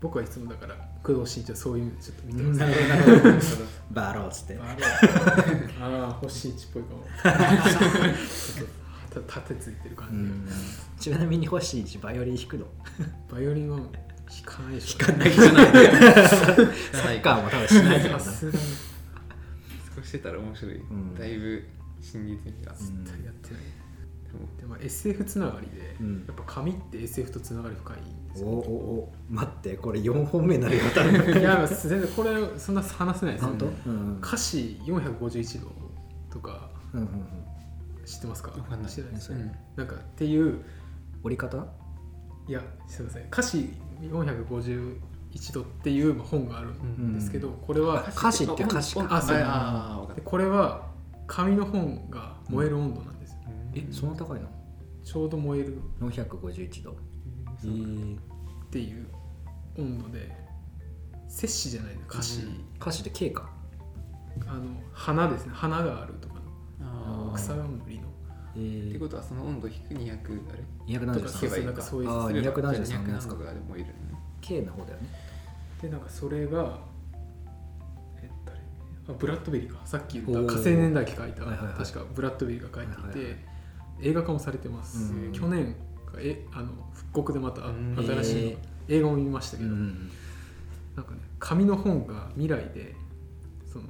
[0.00, 3.40] 僕はいつもだから工藤新一はそういうちょっと見てます、なるほどなるほど。
[3.90, 4.58] バローっつって。
[4.58, 4.84] あれ
[5.82, 7.04] ああ星新一っぽいかも。
[7.20, 8.66] ちょっ
[9.10, 10.48] とた盾ついてる感じ、うん。
[10.98, 12.66] ちなみに欲しいしバイオリン弾くの？
[13.30, 13.80] バイオリンは
[14.44, 15.32] 弾かないでしょ弾かない。
[15.32, 18.20] じゃないサッカーも多分しないからな。
[18.20, 18.30] 少
[20.02, 21.14] ししてたら面白い、ん。
[21.18, 21.64] だいぶ
[22.00, 23.62] 真実味が、うん絶対やってない。
[24.30, 26.24] でもでも SF つながりで、うん。
[26.26, 28.48] やっぱ紙って SF とつながり深いんですよ。
[28.48, 28.54] おお
[29.00, 30.82] お待ってこれ4本目になるよ
[31.38, 33.90] いや全然これそんな話せないですよ本当？
[33.90, 35.72] うん歌詞451度
[36.30, 37.26] とかうんうんうん。
[38.06, 38.50] 知ってますか？
[38.52, 38.90] わかんない。
[38.90, 39.50] 知らないですうん。
[39.76, 40.60] なんかっていう
[41.24, 41.66] 折り方？
[42.50, 43.26] いやすみません。
[43.28, 43.72] 歌詞
[44.02, 44.98] 451
[45.52, 49.06] 度っていうまあ本があるんですけど、これは歌詞って歌詞か。
[49.08, 49.36] あそう。
[49.40, 50.88] あこれは
[51.28, 53.38] 紙の本が燃える温度なんですよ、
[53.76, 54.48] えそんな高いの？
[55.04, 55.80] ちょうど燃える。
[56.00, 56.96] 451度。
[57.62, 58.18] えー。
[58.18, 58.20] っ
[58.70, 59.06] ていう
[59.78, 60.36] 温度で
[61.28, 62.64] 摂氏じゃないの歌詞、うん。
[62.80, 63.48] 歌詞で K か？
[64.48, 65.52] あの花ですね。
[65.54, 66.34] 花があるとか
[67.36, 68.09] 草冠の
[68.56, 70.10] えってーことはその温度引く200
[70.50, 70.62] あれ？
[70.98, 73.34] とか273そうそうなんかそういうあーすれば273じゃあ200のやつか。
[73.34, 75.08] 何度かで燃えるのね K の方だよね。
[75.82, 76.78] でなんかそれが
[78.22, 78.58] え誰
[79.08, 79.80] あブラッドベリーか。
[79.84, 81.74] さっき言った火星年代記書いた、はいはいはい。
[81.74, 83.38] 確かブラッドベリーが書いていて、はいはいはい。
[84.02, 85.32] 映画化もされてます、うん。
[85.32, 85.74] 去年
[86.06, 88.56] かえあの復刻でまたうん新しい
[88.88, 90.10] 映画も見ましたけど、ん。
[90.96, 92.94] なんかね紙の本が未来で
[93.72, 93.84] その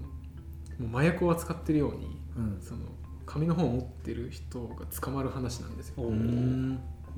[0.79, 2.59] もう麻薬を扱ってるようにうん。
[2.61, 2.81] その
[3.31, 5.95] 紙の本を持ってる人が捕まる話なんですよ。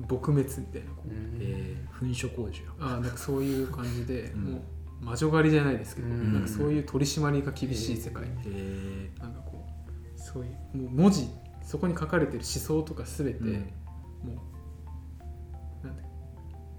[0.07, 1.09] 撲滅みたいなこう
[1.39, 4.41] えー、噴所工事よ あなんかそういう感じで、うん。
[4.43, 4.57] も
[5.01, 6.33] う魔女狩りじゃないですけど、うん。
[6.33, 11.27] なんかそういう取り締まりが厳しい世界、えなんかこうそういうもう文字
[11.63, 13.53] そこに書かれてる思想とか全て、うん。
[13.53, 14.43] も
[15.83, 16.03] うなんて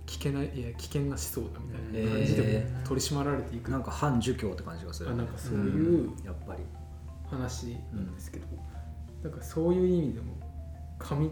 [0.07, 5.11] 危険ないや危険な思想だみたいな感じで取り締まられていく、なんか反儒教って感じがする。
[5.11, 6.63] あなんかそういうやっぱり。
[7.31, 8.47] 話なんですけど、
[9.25, 10.35] なんかそういう意味でも
[10.99, 11.31] 紙っ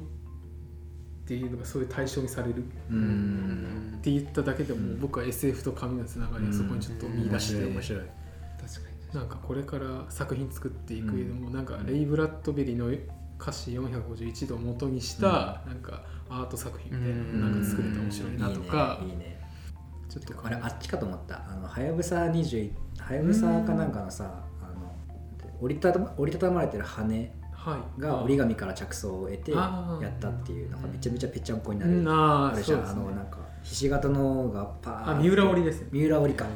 [1.27, 3.99] ていうのがそういう対象にされるっうん。
[4.03, 5.01] て言っただけでも、うん。
[5.01, 9.19] 僕は SF と紙のつながりはそこにちょっと見出して、面白い確かに。
[9.21, 12.87] なんかこれから作品作っていく上でも、なんかレイ・ブラッドベリーの
[13.39, 19.41] 歌詞451度を元にした、なんかアート作品みたいなのなんか作れたら面白いなとか、いいねいいね
[20.09, 21.43] ちょっとあれあっちかと思った。
[21.49, 24.95] あのはやぶさ21はやぶさかなんかのさあの
[25.61, 27.42] 折りたたま折りたたまれてる羽はい
[27.99, 29.69] が折り紙から着想を得てや
[30.09, 32.09] ったっていうなんかめちゃめちゃぺちゃんこになるうん。
[32.09, 32.89] ああれじゃん。
[32.89, 35.89] あのなんかひし形のがパーあ三浦織ですね。
[35.93, 36.49] 三浦織か、あ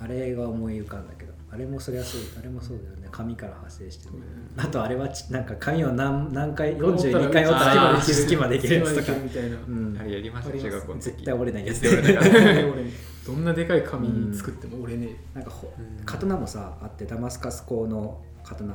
[0.00, 0.04] うん。
[0.04, 3.08] あれが思い浮かんだけどあれもそれはそうあれもそうだよね。
[3.12, 4.14] 紙から派生してる、
[4.56, 8.76] あとあれはちなんか紙を何何回42回折ったら隙間できる。
[8.76, 9.06] やつとか。
[9.06, 9.56] 隙間できるみたいな。
[9.68, 9.98] うん。
[10.00, 11.04] あれやりました中学校の時。
[11.04, 11.82] 絶対折れないやつ。
[11.82, 12.84] だよね俺
[13.26, 15.38] どんなでかい紙作っても折れねえ。
[15.38, 16.04] なんかほうん。
[16.06, 18.74] 刀もさあってダマスカス鋼の刀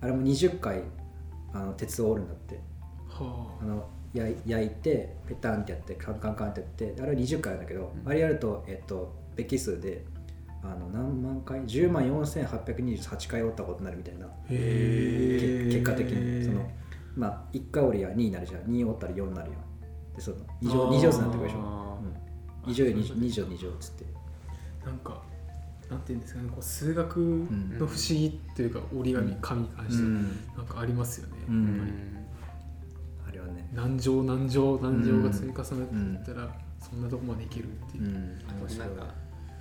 [0.00, 0.82] あれも20回
[1.52, 2.60] あの鉄を折るんだって。
[3.08, 3.64] はあ。
[3.64, 8.08] のや焼いてペタンってやってカンカンカンってやってあれは20回なんだけど、うん。
[8.08, 10.04] あれやると、えっと、ベキ数で
[10.62, 14.26] あの何万回？10万4828回折ったことになるみたいな。
[14.48, 16.44] 結果的に。
[16.44, 16.70] その
[17.16, 18.62] まあ1回折りは2になるじゃん。
[18.62, 19.58] 2折ったら4になるよ
[20.14, 20.90] でその2乗あー。
[20.92, 21.98] 二乗数になってくるでしょ、あ
[22.66, 24.04] うん、2乗よ2乗2乗2乗っつって。
[24.86, 25.22] なんか
[26.08, 27.78] ていうんですかねこう数学ん。
[27.78, 30.22] の不思議というか折り紙紙に関してうん。
[30.56, 31.66] なんかありますよね、うん。
[31.66, 31.92] やっぱり。
[33.28, 33.68] あれはね。
[33.74, 36.48] 何乗何乗何乗が積み重なっていったら、
[36.80, 38.04] そんなとこまでいけるっていう。
[38.04, 38.38] う、ん。
[38.48, 39.14] あとなんか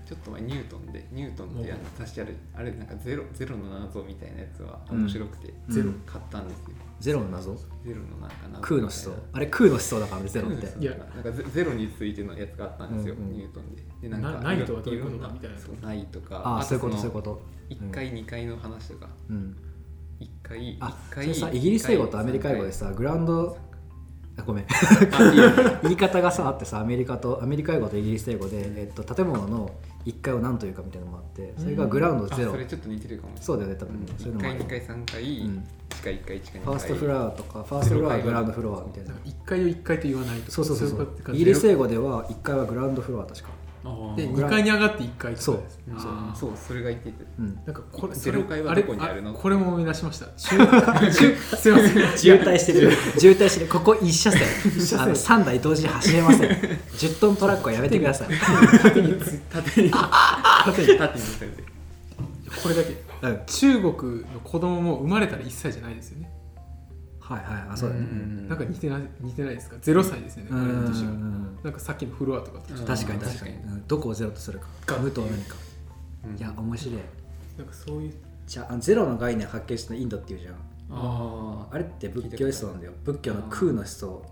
[0.07, 5.73] ちょっと前ニュートンでニュートンってあの確かあれあれなんかゼロゼロの謎みたいなやつは面白くて、うん。
[5.73, 6.63] ゼロ買ったんですよ。
[7.01, 7.55] ゼロの謎？
[7.83, 13.33] ゼロのなんか謎空の思想あれ空の思想だからねゼロっていやなんかゼゼロについてのやつがあったんですよ、うんうん。
[13.33, 13.83] ニュートンで。
[14.03, 15.57] でなんかなないとはどういうことかみたいな。
[15.57, 17.41] そうないとかああそういうことのそういうこと。
[17.69, 19.09] 1回2回の話とか。
[19.29, 19.57] うん。
[20.21, 23.57] 1回あ1回さイギリス英語とアメリカ英語でさグラウンド
[24.37, 24.65] あごめん。
[25.83, 29.71] 言い方がさあってさアメリカとアメリカ英語とイギリス英語で、えっと、建物の
[30.07, 33.33] 1階を何というかみたいなのもあってそれがグラウンドゼロ、あそれちょっと似てるかも。
[33.39, 34.49] そうだよね多分、そういうの1も。
[34.49, 35.67] ある回2回3回、うん。
[35.89, 39.09] 地下1階地下2階ファーストフラワーとかファーストフロアはグラウンドフロアみたいな。
[39.09, 43.49] なんか1階を1階と言わないとかそうそうそうそいうイギリス英語では1階はグラウンドフロア確か
[44.15, 45.63] でグラ2階に上がって1階とかそう。
[45.97, 46.11] そう。
[46.35, 47.25] そうそれが言ってて。
[47.39, 47.59] うん。
[47.65, 49.33] なんかこれゼロ階はどこにあるの？
[49.33, 50.27] れこれも思い出しました。
[50.37, 50.57] 中
[51.11, 52.17] 中 すいません。
[52.17, 52.91] 渋滞してる。
[53.17, 53.67] 渋滞してる。
[53.67, 54.41] ここ1車線。
[54.99, 56.49] あの3台同時に走れません。
[56.49, 58.27] 10トントラックはやめてください、
[58.81, 59.91] 縦につ 縦に。
[59.91, 61.23] 縦に縦に。
[62.63, 63.07] これだけ。
[63.21, 66.29] うん、中国の子供も生まれたら1歳じゃないですよね
[67.27, 68.01] はいはいあそうだね。
[68.01, 68.47] ん。
[68.47, 70.85] なんか似てない似てないですか？0歳ですよねうん。
[70.87, 71.03] 年
[71.63, 73.87] なんかさっきのフロアとかとうん確かに確かに、うん。
[73.87, 74.67] どこをゼロとするか。
[74.85, 75.55] ガン無とは何か、
[76.25, 76.37] うん。
[76.37, 76.95] いや面白い。
[77.57, 78.13] なんかそういう。
[78.45, 80.55] じゃあゼロの概念発見したのインドっていうじゃん。
[80.89, 82.93] ああれって仏教思想なんだよ。
[83.03, 84.23] 仏教の空の思想。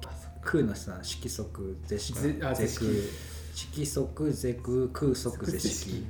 [0.41, 3.10] 空の思想なの色即是色ぜあ是是
[3.56, 6.04] 色即是空空即是色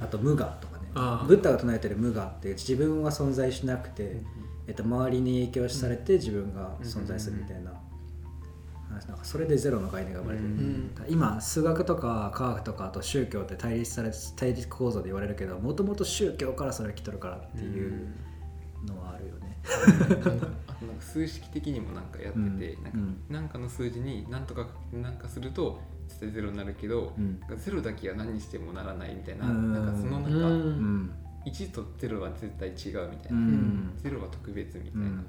[0.00, 0.88] あと無我とかね。
[1.26, 4.20] ブッダが唱えてる無我って自分は存在しなくて、
[4.66, 7.72] えっと、周りに影響されて自分が存在するみたいな
[8.88, 9.06] 話。
[9.06, 18.08] なんかそれでゼロの概念が生まれてる、うん今数学とか科学とかあと宗教って対立され対立構造で言われるけどもともと宗教からそれが来とるからっていう
[18.86, 19.58] のはあるよね。
[20.82, 22.84] なんか数式的にもなんかやってて、うん。
[22.84, 27.40] なんかうんなんかの数字に何とかなんかすると絶対ゼロになるけど、うん。
[27.56, 29.72] ゼロだけは何にしてもならないみたいな,、うん。
[29.72, 31.10] なんかそのなんか、うんうん
[31.46, 33.92] 1と0は絶対違うみたいうな、ん。
[33.96, 35.26] ゼロは特別みたいな、うん。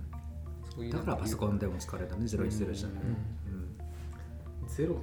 [0.75, 4.67] そういうだからパソコンでも使われたね010じゃん、うん。
[4.67, 5.01] ゼロ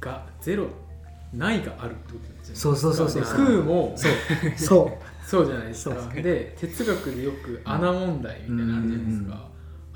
[0.00, 0.68] がゼロ
[1.32, 2.60] ないがあるってことですよね。
[2.60, 3.22] そうそうそうそう。
[3.22, 4.12] 空もそう。
[4.56, 5.26] そう。
[5.26, 5.94] そうじゃないですか。
[6.14, 9.45] で哲学でよく穴問題みたいなのあるじゃないですか、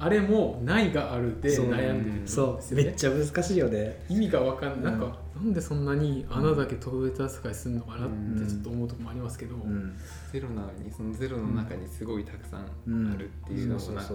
[0.01, 2.62] あれもないがあるでそう悩んでるんですよね。
[2.62, 2.76] そう。
[2.76, 4.03] めっちゃ難しいよね。
[4.09, 5.01] 意味が分かんない、うん。
[5.01, 8.42] なんかなんでそんなに穴だけ特別扱いするのかなっうん。
[8.42, 9.94] てちょっと思うとこもありますけど、うん。
[10.32, 14.12] ゼロなのにそのゼロの中にすごいたくさんあるっていうのもなんか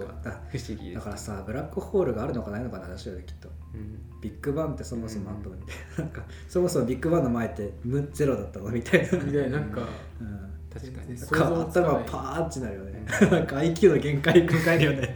[0.50, 4.20] 不思議ですだからさブラックホールがあるのかないのかな話だよねきっとうん。
[4.20, 8.70] ビッグバンってそもそもあったのみたいななんかそもそもビッグバンの前って無ゼロだったの？
[8.70, 9.82] みたいな、みたいななんか、
[10.20, 10.50] うん。
[10.72, 11.16] 確かに。
[11.16, 12.95] 全然か頭がパーンってなるよね
[13.30, 15.14] なんか IQ の限界迎えるよね、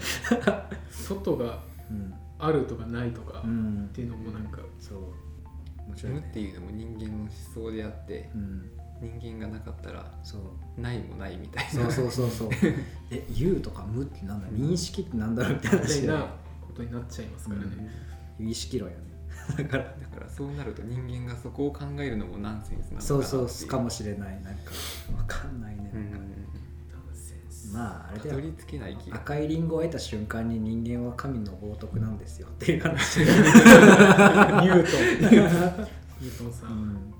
[0.90, 1.60] 外が
[1.90, 2.14] うん。
[2.38, 3.90] あるとかないとかっうん。
[3.92, 4.98] ていうのもなんか、そう。
[5.88, 6.20] 面白いね。
[6.20, 8.70] 無っていうのも人間の思想であってうん。
[9.20, 10.80] 人間がなかったらそう。
[10.80, 11.70] ないもないみたいな。
[11.70, 12.48] そうそうそうそう。
[13.10, 16.28] え言うとか無ってなんだ認識ってなんだろうみたいなみたいな話で
[16.60, 17.66] ことになっちゃいますからね、
[18.38, 19.04] 意識論よね。
[19.58, 19.84] だから。
[19.84, 24.42] だからそうなると人間がそこを考えるのもナンセンスなのかなそうそうかもしれない。
[24.42, 24.70] なんか
[25.16, 26.39] わかんないね、うん
[27.72, 28.42] まああれだよ。
[29.12, 32.48] 赤いリンゴを得た瞬間に人間は神の冒涜なんですよ。
[32.48, 33.40] っていう話、 ニュー
[34.60, 35.90] トン。
[36.20, 37.14] ニュートンさ、うんん、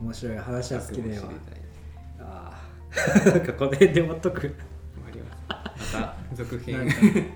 [0.00, 1.22] 面白い話は好きだよ。
[2.20, 2.62] あ
[3.24, 4.54] あなんかこの辺で終わっとく。
[4.96, 6.88] ますまた続編。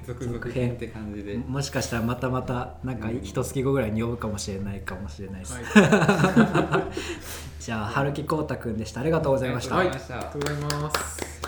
[0.06, 1.38] 続々編って感じで。
[1.38, 6.92] もしかしたらまたまたなんかうん一月後ぐらいに呼ぶかもしれないかもしれないです、はい、
[7.62, 9.00] じゃあ春樹光太くんでした。
[9.00, 10.30] ありがとうございました、ありがとうございました。
[10.30, 11.41] ありがとうございます